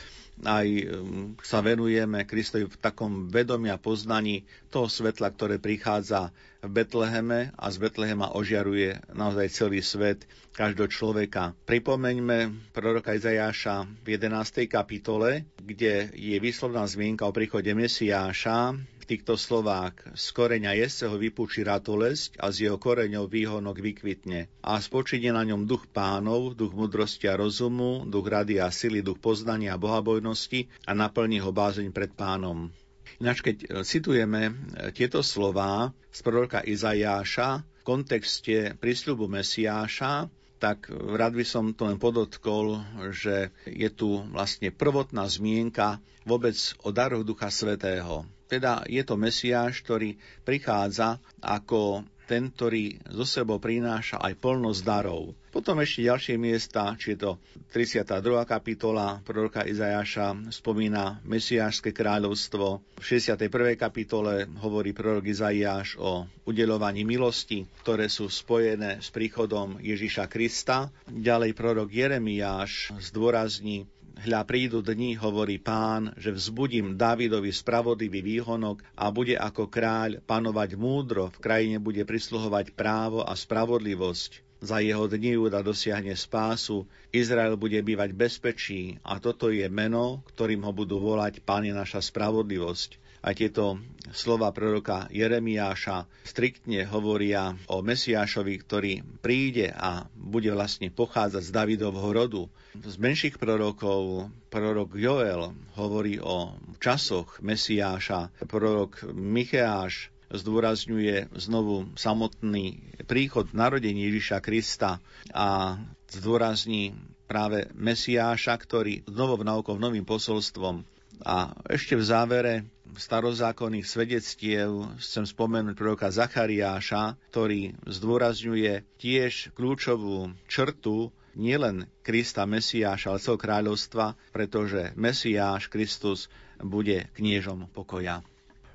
[0.43, 6.71] aj um, sa venujeme Kristovi v takom vedomí a poznaní toho svetla, ktoré prichádza v
[6.71, 11.57] Betleheme a z Betlehema ožiaruje naozaj celý svet, každého človeka.
[11.65, 14.69] Pripomeňme proroka Izajáša v 11.
[14.69, 18.77] kapitole, kde je výslovná zmienka o príchode Mesiáša,
[19.11, 24.47] týchto slovách z koreňa jeseho vypúči ratolesť a z jeho koreňov výhonok vykvitne.
[24.63, 29.19] A spočíne na ňom duch pánov, duch mudrosti a rozumu, duch rady a sily, duch
[29.19, 32.71] poznania a bohabojnosti a naplní ho bázeň pred pánom.
[33.19, 34.53] Ináč, keď e, citujeme e,
[34.95, 40.31] tieto slová z proroka Izajáša v kontexte prísľubu Mesiáša,
[40.63, 42.79] tak rád by som to len podotkol,
[43.11, 48.29] že je tu vlastne prvotná zmienka vôbec o daroch Ducha Svetého.
[48.51, 55.35] Teda je to Mesiáš, ktorý prichádza ako ten, ktorý zo sebou prináša aj plnosť darov.
[55.51, 57.31] Potom ešte ďalšie miesta, či je to
[57.75, 58.07] 32.
[58.47, 62.87] kapitola proroka Izajaša spomína Mesiášske kráľovstvo.
[63.03, 63.75] V 61.
[63.75, 70.95] kapitole hovorí prorok Izajáš o udelovaní milosti, ktoré sú spojené s príchodom Ježiša Krista.
[71.11, 79.09] Ďalej prorok Jeremiáš zdôrazní Hľa prídu dni, hovorí pán, že vzbudím Dávidovi spravodlivý výhonok a
[79.09, 84.61] bude ako kráľ panovať múdro, v krajine bude prisluhovať právo a spravodlivosť.
[84.61, 90.69] Za jeho dní Júda dosiahne spásu, Izrael bude bývať bezpečí a toto je meno, ktorým
[90.69, 93.01] ho budú volať Pane naša spravodlivosť.
[93.21, 93.77] A tieto
[94.11, 102.09] slova proroka Jeremiáša striktne hovoria o Mesiášovi, ktorý príde a bude vlastne pochádzať z Davidovho
[102.11, 102.43] rodu.
[102.75, 113.51] Z menších prorokov prorok Joel hovorí o časoch Mesiáša, prorok Micheáš zdôrazňuje znovu samotný príchod
[113.51, 115.03] narodení Ježiša Krista
[115.35, 116.95] a zdôrazní
[117.27, 120.87] práve Mesiáša, ktorý znovu naukou novým posolstvom.
[121.27, 122.55] A ešte v závere
[122.97, 133.23] starozákonných svedectiev chcem spomenúť proroka Zachariáša, ktorý zdôrazňuje tiež kľúčovú črtu nielen Krista Mesiáša, ale
[133.23, 136.27] celého kráľovstva, pretože Mesiáš Kristus
[136.59, 138.27] bude kniežom pokoja.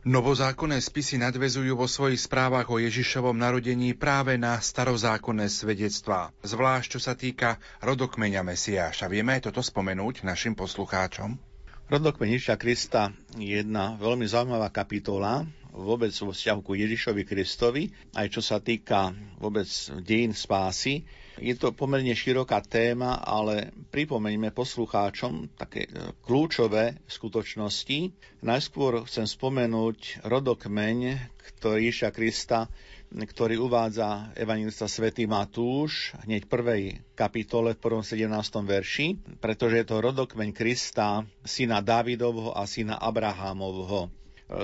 [0.05, 6.99] Novozákonné spisy nadvezujú vo svojich správach o Ježišovom narodení práve na starozákonné svedectvá, zvlášť čo
[7.01, 9.09] sa týka rodokmeňa Mesiáša.
[9.09, 11.55] Vieme aj toto spomenúť našim poslucháčom?
[11.86, 18.34] Rodokmeň Ježiša Krista je jedna veľmi zaujímavá kapitola vôbec vo vzťahu ku Ježišovi Kristovi, aj
[18.34, 19.70] čo sa týka vôbec
[20.02, 21.06] dejín spásy.
[21.38, 28.18] Je to pomerne široká téma, ale pripomeňme poslucháčom také e, kľúčové skutočnosti.
[28.42, 32.66] Najskôr chcem spomenúť rodokmeň, ktorý Ježiša Krista
[33.14, 38.26] ktorý uvádza evangelista svätý Matúš hneď prvej kapitole v prvom 17.
[38.66, 44.10] verši, pretože je to rodokmeň Krista, syna Dávidovho a syna Abrahámovho.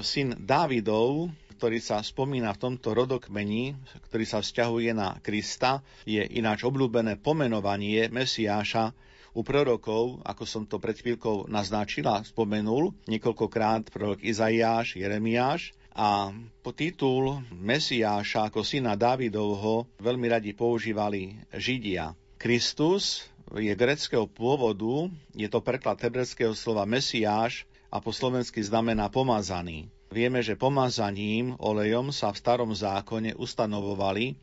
[0.01, 3.77] Syn Dávidov, ktorý sa spomína v tomto rodokmeni,
[4.09, 8.93] ktorý sa vzťahuje na Krista, je ináč obľúbené pomenovanie Mesiáša,
[9.31, 16.31] u prorokov, ako som to pred chvíľkou naznačila, spomenul niekoľkokrát prorok Izaiáš, Jeremiáš, a
[16.71, 22.15] titul Mesiáša ako syna Dávidovho veľmi radi používali Židia.
[22.39, 29.91] Kristus je greckého pôvodu, je to preklad hebrejského slova Mesiáš a po slovensky znamená pomazaný.
[30.11, 34.35] Vieme, že pomazaním olejom sa v starom zákone ustanovovali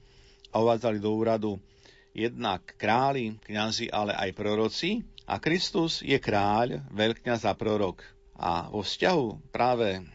[0.53, 1.53] a uvádzali do úradu
[2.16, 5.05] jednak králi, kňazi, ale aj proroci.
[5.28, 8.01] A Kristus je kráľ, veľkňaz a prorok.
[8.32, 10.09] A vo vzťahu práve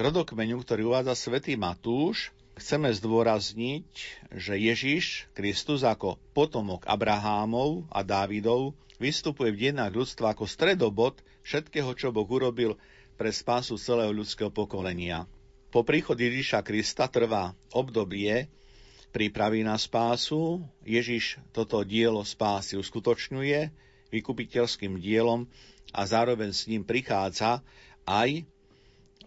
[0.00, 3.88] rodokmeňu, ktorý uvádza svätý Matúš, chceme zdôrazniť,
[4.32, 11.92] že Ježiš Kristus ako potomok Abrahámov a Dávidov vystupuje v dejinách ľudstva ako stredobod všetkého,
[11.96, 12.80] čo Boh urobil
[13.20, 15.28] pre spásu celého ľudského pokolenia.
[15.70, 18.48] Po príchod Ježiša Krista trvá obdobie
[19.10, 20.64] prípravy na spásu.
[20.82, 23.70] Ježiš toto dielo spásy uskutočňuje
[24.10, 25.46] vykupiteľským dielom
[25.94, 27.62] a zároveň s ním prichádza
[28.06, 28.46] aj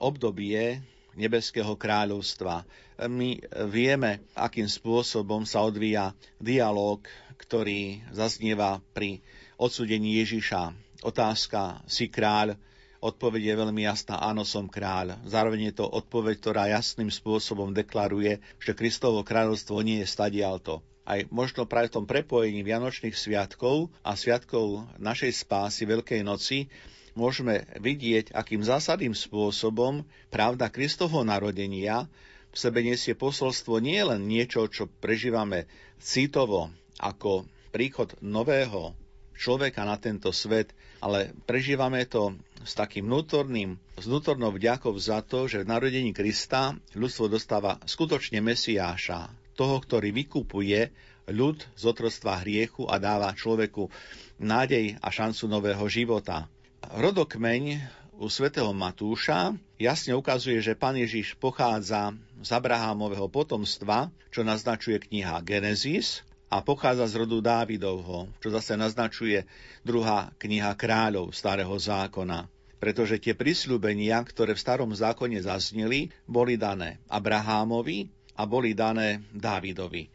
[0.04, 0.84] obdobie
[1.16, 2.68] nebeského kráľovstva.
[3.08, 3.39] My
[3.72, 7.01] vieme, akým spôsobom sa odvíja dialog,
[7.39, 9.24] ktorý zaznieva pri
[9.56, 10.74] odsudení Ježiša.
[11.04, 12.56] Otázka, si kráľ,
[13.04, 15.20] odpoveď je veľmi jasná, áno, som kráľ.
[15.28, 20.80] Zároveň je to odpoveď, ktorá jasným spôsobom deklaruje, že Kristovo kráľovstvo nie je stadialto.
[21.04, 26.72] Aj možno práve v tom prepojení Vianočných sviatkov a sviatkov našej spásy Veľkej noci
[27.14, 32.09] môžeme vidieť, akým zásadným spôsobom pravda Kristovho narodenia
[32.53, 35.66] v sebe nesie posolstvo nie len niečo, čo prežívame
[35.97, 36.70] citovo
[37.01, 38.93] ako príchod nového
[39.34, 45.49] človeka na tento svet, ale prežívame to s takým vnútorným, s vnútornou vďakou za to,
[45.49, 50.93] že v narodení Krista ľudstvo dostáva skutočne Mesiáša, toho, ktorý vykupuje
[51.34, 53.89] ľud z otrostva hriechu a dáva človeku
[54.38, 56.47] nádej a šancu nového života.
[56.94, 57.82] Rodokmeň
[58.22, 65.41] u svätého Matúša jasne ukazuje, že pán Ježiš pochádza z Abrahámového potomstva, čo naznačuje kniha
[65.41, 66.22] Genesis,
[66.54, 69.41] a pochádza z rodu Dávidovho, čo zase naznačuje
[69.82, 72.46] druhá kniha kráľov starého zákona.
[72.78, 78.06] Pretože tie prisľúbenia, ktoré v starom zákone zazneli, boli dané Abrahámovi
[78.38, 80.14] a boli dané Dávidovi.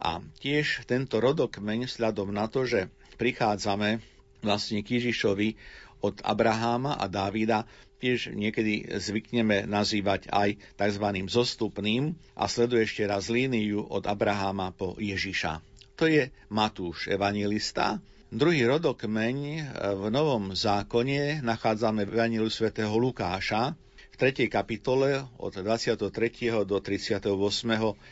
[0.00, 2.88] A tiež tento rodokmeň vzhľadom na to, že
[3.20, 4.00] prichádzame
[4.44, 5.56] vlastne k Ježišovi
[6.04, 7.64] od Abraháma a Dávida
[8.04, 11.06] tiež niekedy zvykneme nazývať aj tzv.
[11.24, 15.64] zostupným a sleduje ešte raz líniu od Abraháma po Ježiša.
[15.96, 18.04] To je Matúš, evangelista.
[18.28, 19.36] Druhý rodokmeň
[19.94, 23.78] v Novom zákone nachádzame v Evangeliu svätého Lukáša,
[24.14, 24.46] v 3.
[24.46, 26.10] kapitole od 23.
[26.66, 27.30] do 38.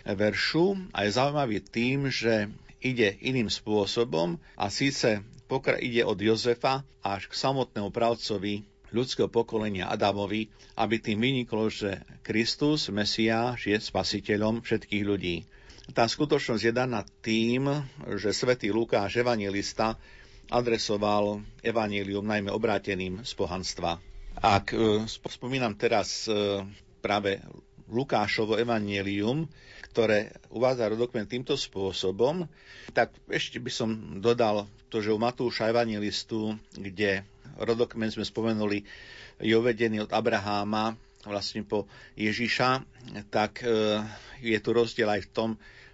[0.03, 0.64] veršu
[0.95, 2.51] a je zaujímavý tým, že
[2.82, 5.22] ide iným spôsobom a síce
[5.53, 10.48] pokra ide od Jozefa až k samotnému pravcovi ľudského pokolenia Adamovi,
[10.80, 15.44] aby tým vyniklo, že Kristus, Mesiáš, je spasiteľom všetkých ľudí.
[15.92, 17.68] Tá skutočnosť je daná tým,
[18.16, 20.00] že svätý Lukáš, evangelista,
[20.48, 24.00] adresoval evanílium najmä obráteným z pohanstva.
[24.40, 26.64] Ak e, spomínam teraz e,
[27.05, 27.44] práve
[27.92, 29.44] Lukášovo evanílium,
[29.93, 32.49] ktoré uvádza rodokmen týmto spôsobom,
[32.97, 33.88] tak ešte by som
[34.24, 37.28] dodal to, že u Matúša Evangelistu, kde
[37.61, 38.88] rodokmen sme spomenuli,
[39.36, 41.86] je uvedený od Abraháma vlastne po
[42.16, 42.82] Ježiša,
[43.30, 44.01] tak e,
[44.43, 45.51] je tu rozdiel aj v tom,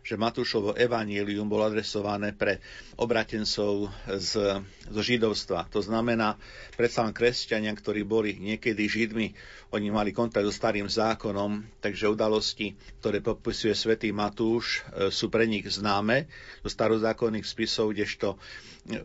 [0.09, 2.64] že Matúšovo evanílium bolo adresované pre
[2.96, 5.68] obratencov z, zo židovstva.
[5.68, 6.40] To znamená,
[6.80, 9.36] predsa len kresťania, ktorí boli niekedy židmi,
[9.68, 12.72] oni mali kontakt so starým zákonom, takže udalosti,
[13.04, 16.24] ktoré popisuje svätý Matúš, e, sú pre nich známe
[16.64, 18.40] zo starozákonných spisov, kdežto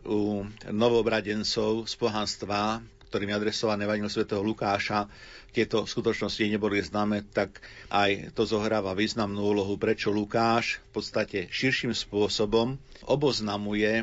[0.08, 2.80] u novobradencov z pohanstva
[3.14, 5.06] ktorým je adresované Evangelium svätého Lukáša,
[5.54, 11.94] tieto skutočnosti neboli známe, tak aj to zohráva významnú úlohu, prečo Lukáš v podstate širším
[11.94, 12.74] spôsobom
[13.06, 14.02] oboznamuje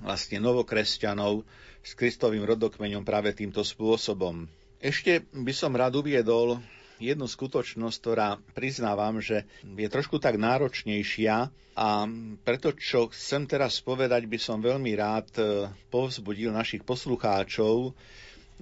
[0.00, 1.44] vlastne novokresťanov
[1.84, 4.48] s Kristovým rodokmeňom práve týmto spôsobom.
[4.80, 6.56] Ešte by som rád uviedol
[6.96, 11.88] jednu skutočnosť, ktorá priznávam, že je trošku tak náročnejšia a
[12.40, 15.28] preto, čo chcem teraz povedať, by som veľmi rád
[15.92, 17.92] povzbudil našich poslucháčov,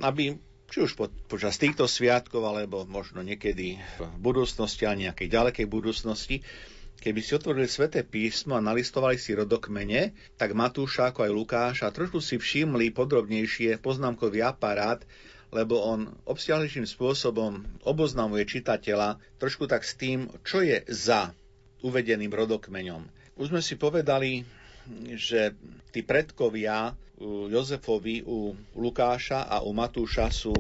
[0.01, 0.35] aby
[0.65, 6.43] či už po, počas týchto sviatkov, alebo možno niekedy v budúcnosti, ale nejakej ďalekej budúcnosti,
[6.95, 12.25] Keby si otvorili sväté písmo a nalistovali si rodokmene, tak Matúša ako aj Lukáša trošku
[12.25, 15.05] si všimli podrobnejšie poznámkový aparát,
[15.53, 21.37] lebo on obsiahlejším spôsobom oboznamuje čitateľa trošku tak s tým, čo je za
[21.85, 23.05] uvedeným rodokmeňom.
[23.37, 24.41] Už sme si povedali,
[25.13, 25.53] že
[25.93, 30.55] tí predkovia Jozefovi, u Lukáša a u Matúša sú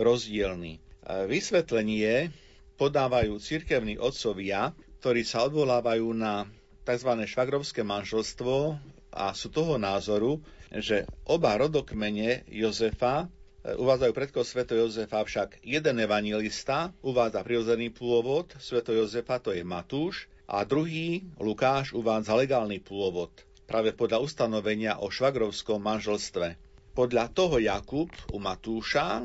[0.00, 0.80] rozdielni.
[1.28, 2.32] Vysvetlenie
[2.80, 4.72] podávajú cirkevní otcovia,
[5.04, 6.48] ktorí sa odvolávajú na
[6.88, 7.10] tzv.
[7.28, 8.80] švagrovské manželstvo
[9.12, 10.40] a sú toho názoru,
[10.72, 18.54] že oba rodokmene Jozefa e, uvádzajú predkov sveto Jozefa, však jeden evangelista uvádza prirodzený pôvod
[18.62, 23.30] sveto Jozefa, to je Matúš, a druhý, Lukáš, uvádza legálny pôvod,
[23.70, 26.58] práve podľa ustanovenia o švagrovskom manželstve.
[26.90, 29.22] Podľa toho Jakub u Matúša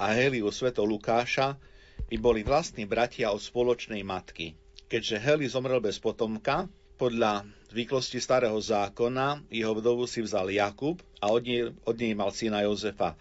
[0.00, 1.60] a Heli u sveto Lukáša
[2.08, 4.56] by boli vlastní bratia od spoločnej matky.
[4.88, 11.28] Keďže Heli zomrel bez potomka, podľa zvyklosti starého zákona jeho vdovu si vzal Jakub a
[11.28, 13.12] od nej, od nej mal syna Jozefa.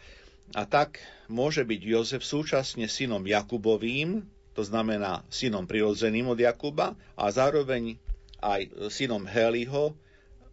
[0.55, 4.24] A tak môže byť Jozef súčasne synom Jakubovým,
[4.55, 7.99] to znamená synom prirodzeným od Jakuba a zároveň
[8.39, 9.99] aj synom Heliho,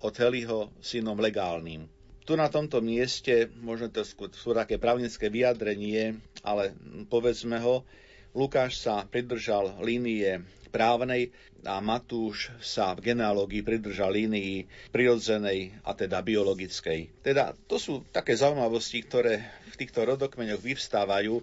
[0.03, 1.86] od Heliho synom legálnym.
[2.22, 6.76] Tu na tomto mieste, možno to sú také právnické vyjadrenie, ale
[7.09, 7.88] povedzme ho,
[8.36, 11.32] Lukáš sa pridržal línie právnej
[11.64, 17.24] a Matúš sa v genealógii pridržal línii prirodzenej a teda biologickej.
[17.24, 19.42] Teda to sú také zaujímavosti, ktoré
[19.72, 21.40] v týchto rodokmeňoch vyvstávajú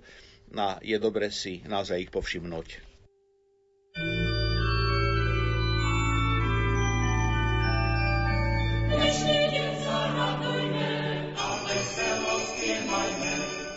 [0.55, 2.84] a je dobre si naozaj ich povšimnúť.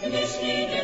[0.08, 0.77] Dnešný deň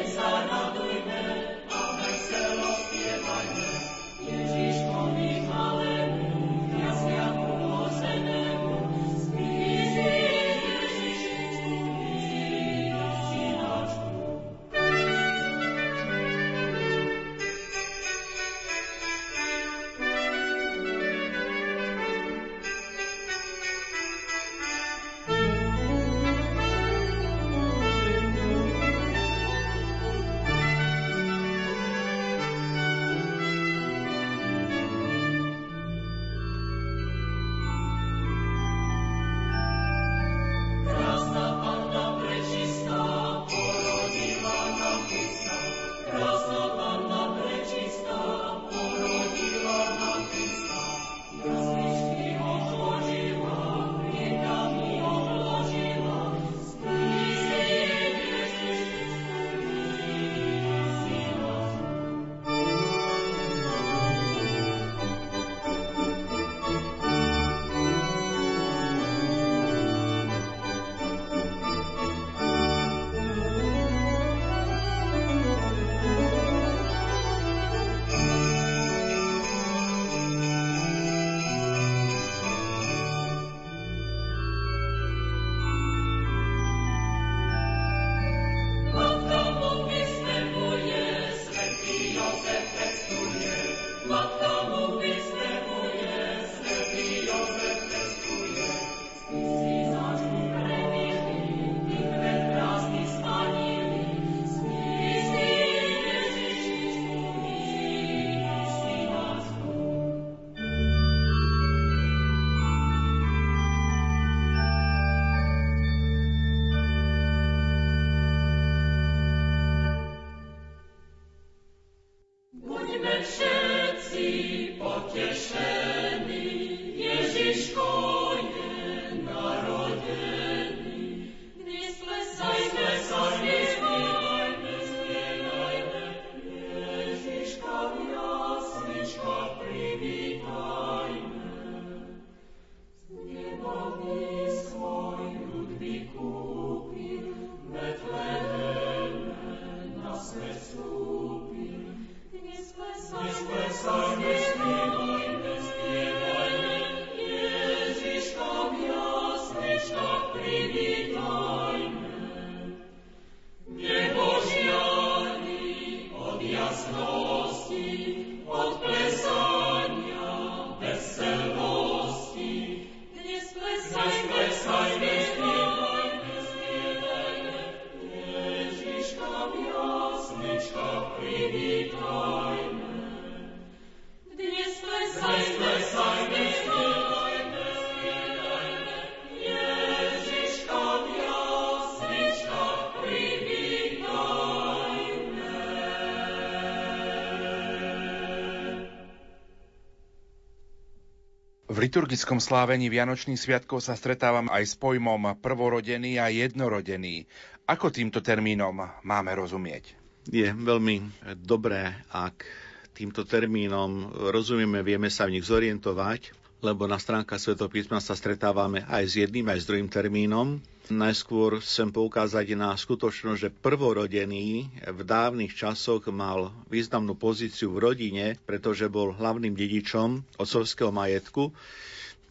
[201.94, 207.22] liturgickom slávení Vianočných sviatkov sa stretávam aj s pojmom prvorodený a jednorodený.
[207.70, 208.74] Ako týmto termínom
[209.06, 209.94] máme rozumieť?
[210.26, 212.50] Je veľmi dobré, ak
[212.98, 216.34] týmto termínom rozumieme, vieme sa v nich zorientovať,
[216.66, 220.58] lebo na stránkach Svetopísma sa stretávame aj s jedným, aj s druhým termínom.
[220.84, 228.26] Najskôr chcem poukázať na skutočnosť, že prvorodený v dávnych časoch mal významnú pozíciu v rodine,
[228.44, 231.56] pretože bol hlavným dedičom otcovského majetku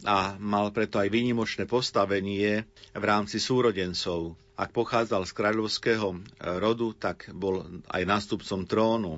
[0.06, 2.62] a mal preto aj výnimočné postavenie
[2.93, 4.38] v rámci súrodencov.
[4.54, 6.14] Ak pochádzal z kráľovského
[6.62, 9.14] rodu, tak bol aj nástupcom trónu.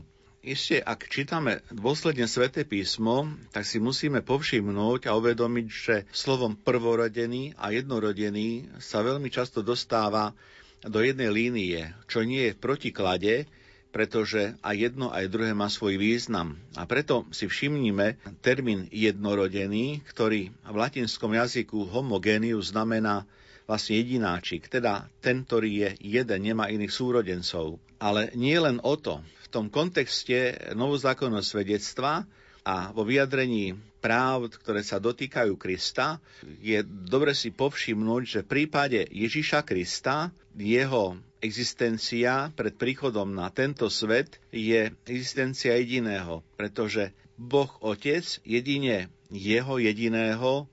[0.45, 7.57] Ešte, ak čítame dôsledne sväté písmo, tak si musíme povšimnúť a uvedomiť, že slovom prvorodený
[7.57, 10.37] a jednorodený sa veľmi často dostáva
[10.85, 13.49] do jednej línie, čo nie je v protiklade,
[13.89, 16.61] pretože aj jedno, aj druhé má svoj význam.
[16.77, 23.25] A preto si všimnime termín jednorodený, ktorý v latinskom jazyku homogéniu znamená
[23.65, 25.89] vlastne jedináčik, teda ten, ktorý je
[26.21, 27.81] jeden, nemá iných súrodencov.
[27.97, 32.27] Ale nie len o to tom kontexte novozákonného svedectva
[32.67, 36.19] a vo vyjadrení práv, ktoré sa dotýkajú Krista,
[36.59, 43.87] je dobre si povšimnúť, že v prípade Ježiša Krista jeho existencia pred príchodom na tento
[43.87, 50.67] svet je existencia jediného, pretože Boh Otec jedine jeho jediného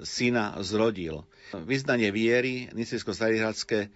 [0.00, 1.28] syna zrodil.
[1.52, 3.92] Vyznanie viery, nicejsko-starihradské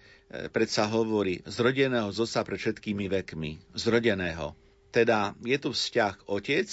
[0.53, 3.57] predsa hovorí zrodeného zosa pred všetkými vekmi.
[3.73, 4.53] Zrodeného.
[4.93, 6.69] Teda je tu vzťah otec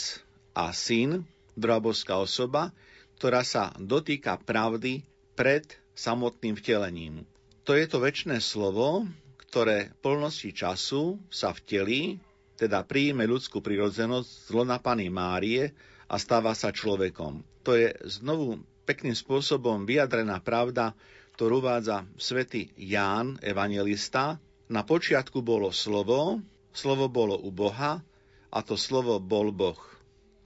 [0.52, 1.24] a syn,
[1.56, 2.76] druhá boská osoba,
[3.16, 5.64] ktorá sa dotýka pravdy pred
[5.96, 7.24] samotným vtelením.
[7.64, 9.08] To je to väčšné slovo,
[9.48, 12.20] ktoré plnosti času sa vtelí,
[12.56, 15.72] teda príjme ľudskú prirodzenosť zlona Pany Márie
[16.08, 17.44] a stáva sa človekom.
[17.64, 20.94] To je znovu pekným spôsobom vyjadrená pravda
[21.36, 24.40] ktorú uvádza svätý Ján, evangelista.
[24.72, 26.40] Na počiatku bolo slovo,
[26.72, 28.00] slovo bolo u Boha
[28.48, 29.76] a to slovo bol Boh.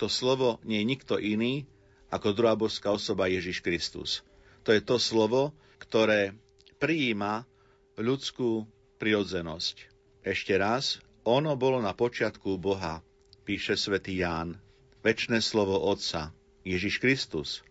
[0.03, 1.62] To slovo nie je nikto iný
[2.11, 4.26] ako druhá božská osoba Ježiš Kristus.
[4.66, 6.34] To je to slovo, ktoré
[6.82, 7.47] prijíma
[7.95, 8.66] ľudskú
[8.99, 9.86] prirodzenosť.
[10.26, 12.99] Ešte raz, ono bolo na počiatku Boha,
[13.47, 14.59] píše svätý Ján.
[15.07, 16.34] Večné slovo Otca,
[16.66, 17.62] Ježiš Kristus,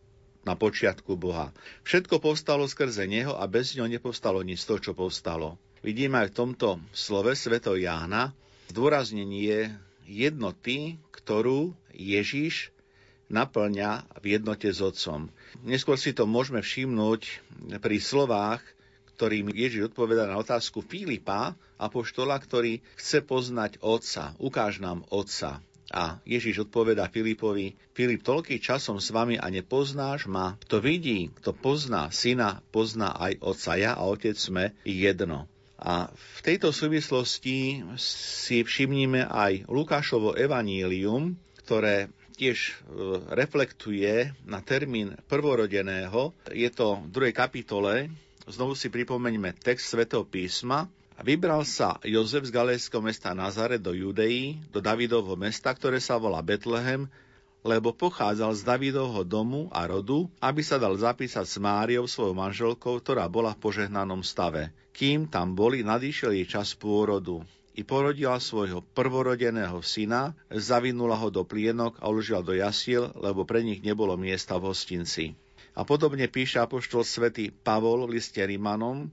[0.47, 1.51] na počiatku Boha.
[1.83, 5.59] Všetko povstalo skrze Neho a bez Neho nepovstalo nič toho, čo povstalo.
[5.79, 8.35] Vidíme aj v tomto slove Sveto Jána
[8.69, 9.73] zdôraznenie
[10.05, 12.69] jednoty, ktorú Ježiš
[13.29, 15.29] naplňa v jednote s Otcom.
[15.61, 17.21] Neskôr si to môžeme všimnúť
[17.77, 18.61] pri slovách,
[19.17, 24.33] ktorým Ježiš odpoveda na otázku Filipa, apoštola, ktorý chce poznať Otca.
[24.39, 25.61] Ukáž nám Otca.
[25.89, 30.53] A Ježiš odpoveda Filipovi, Filip, toľký časom s vami a nepoznáš ma.
[30.61, 33.71] Kto vidí, kto pozná syna, pozná aj otca.
[33.73, 35.49] Ja a otec sme jedno.
[35.79, 42.71] A v tejto súvislosti si všimnime aj Lukášovo evanílium, ktoré tiež e,
[43.31, 46.35] reflektuje na termín prvorodeného.
[46.51, 48.11] Je to v druhej kapitole.
[48.47, 50.87] Znovu si pripomeňme text svätého písma,
[51.22, 56.39] vybral sa Jozef z galejského mesta Nazare do Judei, do Davidovho mesta, ktoré sa volá
[56.39, 57.11] Betlehem,
[57.59, 63.03] lebo pochádzal z Davidovho domu a rodu, aby sa dal zapísať s Máriou, svojou manželkou,
[63.03, 64.72] ktorá bola v požehnanom stave.
[64.95, 67.43] Kým tam boli, nadišiel jej čas pôrodu.
[67.76, 73.63] I porodila svojho prvorodeného syna, zavinula ho do plienok a uložila do jasiel, lebo pre
[73.63, 75.36] nich nebolo miesta v hostinci.
[75.80, 79.07] A podobne píše apoštol svätý Pavol v liste Rimanom,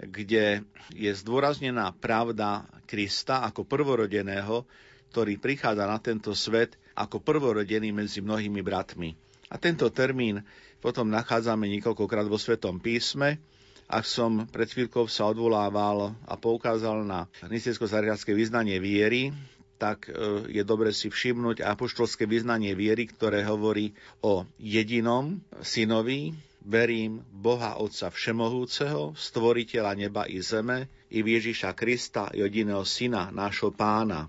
[0.00, 4.64] kde je zdôraznená pravda Krista ako prvorodeného,
[5.12, 9.12] ktorý prichádza na tento svet ako prvorodený medzi mnohými bratmi.
[9.50, 10.40] A tento termín
[10.78, 13.42] potom nachádzame niekoľkokrát vo Svetom písme.
[13.90, 19.34] Ak som pred chvíľkou sa odvolával a poukázal na nicejsko zariadské vyznanie viery,
[19.80, 20.12] tak e,
[20.46, 28.12] je dobre si všimnúť apoštolské vyznanie viery, ktoré hovorí o jedinom synovi, Verím Boha Otca
[28.12, 34.28] Všemohúceho, stvoriteľa neba i zeme, i Ježiša Krista, jediného syna, nášho pána,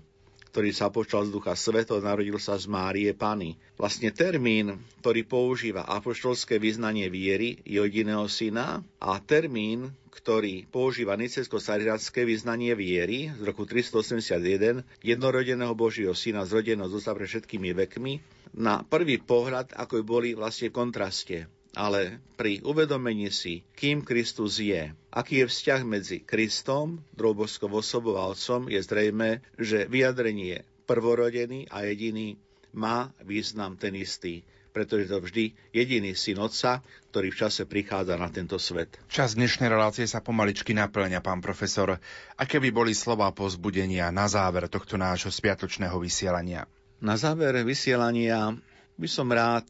[0.52, 3.56] ktorý sa počal z Ducha Sveto, narodil sa z Márie Pany.
[3.80, 12.28] Vlastne termín, ktorý používa apoštolské vyznanie viery jediného syna a termín, ktorý používa nicejsko sariratské
[12.28, 18.20] vyznanie viery z roku 381, jednorodeného Božieho syna zrodeného z pre všetkými vekmi,
[18.52, 24.92] na prvý pohľad, ako boli vlastne v kontraste ale pri uvedomení si, kým Kristus je,
[25.08, 31.88] aký je vzťah medzi Kristom, droboskou osobou a Otcom, je zrejme, že vyjadrenie prvorodený a
[31.88, 32.36] jediný
[32.76, 34.44] má význam ten istý.
[34.72, 36.80] pretože to vždy jediný syn Otca,
[37.12, 38.96] ktorý v čase prichádza na tento svet.
[39.12, 42.00] Čas dnešnej relácie sa pomaličky naplňa, pán profesor.
[42.40, 46.64] Aké by boli slova pozbudenia na záver tohto nášho spiatočného vysielania?
[47.04, 48.56] Na záver vysielania
[48.96, 49.68] by som rád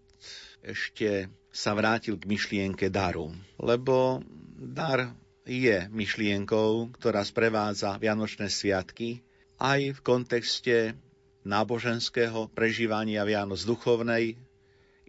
[0.63, 3.31] ešte sa vrátil k myšlienke daru,
[3.61, 4.25] lebo
[4.57, 5.13] dar
[5.45, 9.21] je myšlienkou, ktorá sprevádza Vianočné sviatky
[9.61, 10.77] aj v kontexte
[11.45, 14.39] náboženského prežívania Vianoc duchovnej,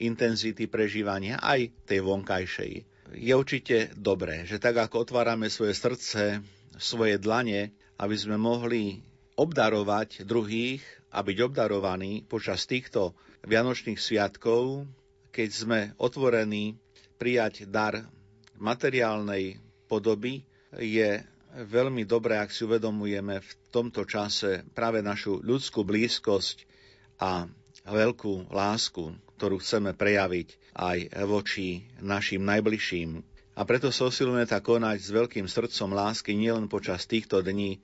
[0.01, 2.73] intenzity prežívania aj tej vonkajšej.
[3.13, 6.41] Je určite dobré, že tak ako otvárame svoje srdce,
[6.75, 7.71] svoje dlane,
[8.01, 8.99] aby sme mohli
[9.37, 10.81] obdarovať druhých
[11.13, 13.13] a byť obdarovaní počas týchto
[13.45, 14.89] Vianočných sviatkov,
[15.33, 16.77] keď sme otvorení
[17.17, 18.05] prijať dar
[18.55, 19.57] materiálnej
[19.89, 26.65] podoby, je veľmi dobré, ak si uvedomujeme v tomto čase práve našu ľudskú blízkosť
[27.17, 27.45] a
[27.83, 29.03] veľkú lásku,
[29.35, 31.67] ktorú chceme prejaviť aj voči
[31.99, 33.21] našim najbližším.
[33.53, 37.77] A preto sa usilujeme tak konať s veľkým srdcom lásky nielen počas týchto dní,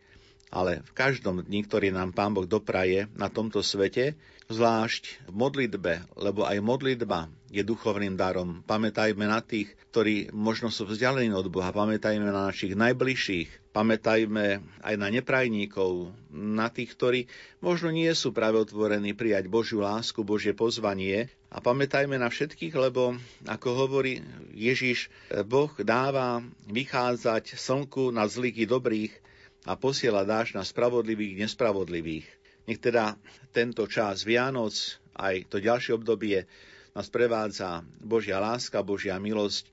[0.50, 4.18] ale v každom dni, ktorý nám Pán Boh dopraje na tomto svete,
[4.50, 8.66] zvlášť v modlitbe, lebo aj modlitba je duchovným darom.
[8.66, 14.96] Pamätajme na tých, ktorí možno sú vzdialení od Boha, pamätajme na našich najbližších, pamätajme aj
[14.98, 17.20] na neprajníkov, na tých, ktorí
[17.62, 21.30] možno nie sú práve otvorení prijať Božiu lásku, Božie pozvanie.
[21.54, 24.22] A pamätajme na všetkých, lebo ako hovorí
[24.54, 25.14] Ježiš,
[25.46, 29.29] Boh dáva vychádzať slnku na zlých dobrých
[29.68, 32.28] a posiela dáš na spravodlivých nespravodlivých.
[32.70, 33.18] Nech teda
[33.52, 34.76] tento čas Vianoc,
[35.18, 36.46] aj to ďalšie obdobie,
[36.94, 39.72] nás prevádza Božia láska, Božia milosť,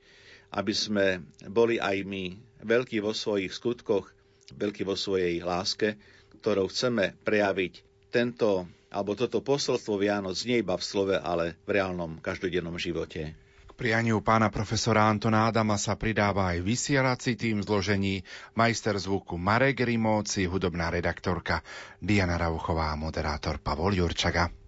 [0.55, 1.07] aby sme
[1.47, 4.11] boli aj my veľkí vo svojich skutkoch,
[4.55, 5.99] veľkí vo svojej láske,
[6.41, 7.83] ktorou chceme prejaviť
[8.15, 13.35] tento alebo toto posolstvo Vianoc nie iba v slove, ale v reálnom každodennom živote
[13.77, 18.25] prianiu pána profesora Antona Adama sa pridáva aj vysielací tým zložení
[18.57, 21.61] majster zvuku Marek Rimóci, hudobná redaktorka
[22.01, 24.66] Diana Rauchová a moderátor Pavol Jurčaga.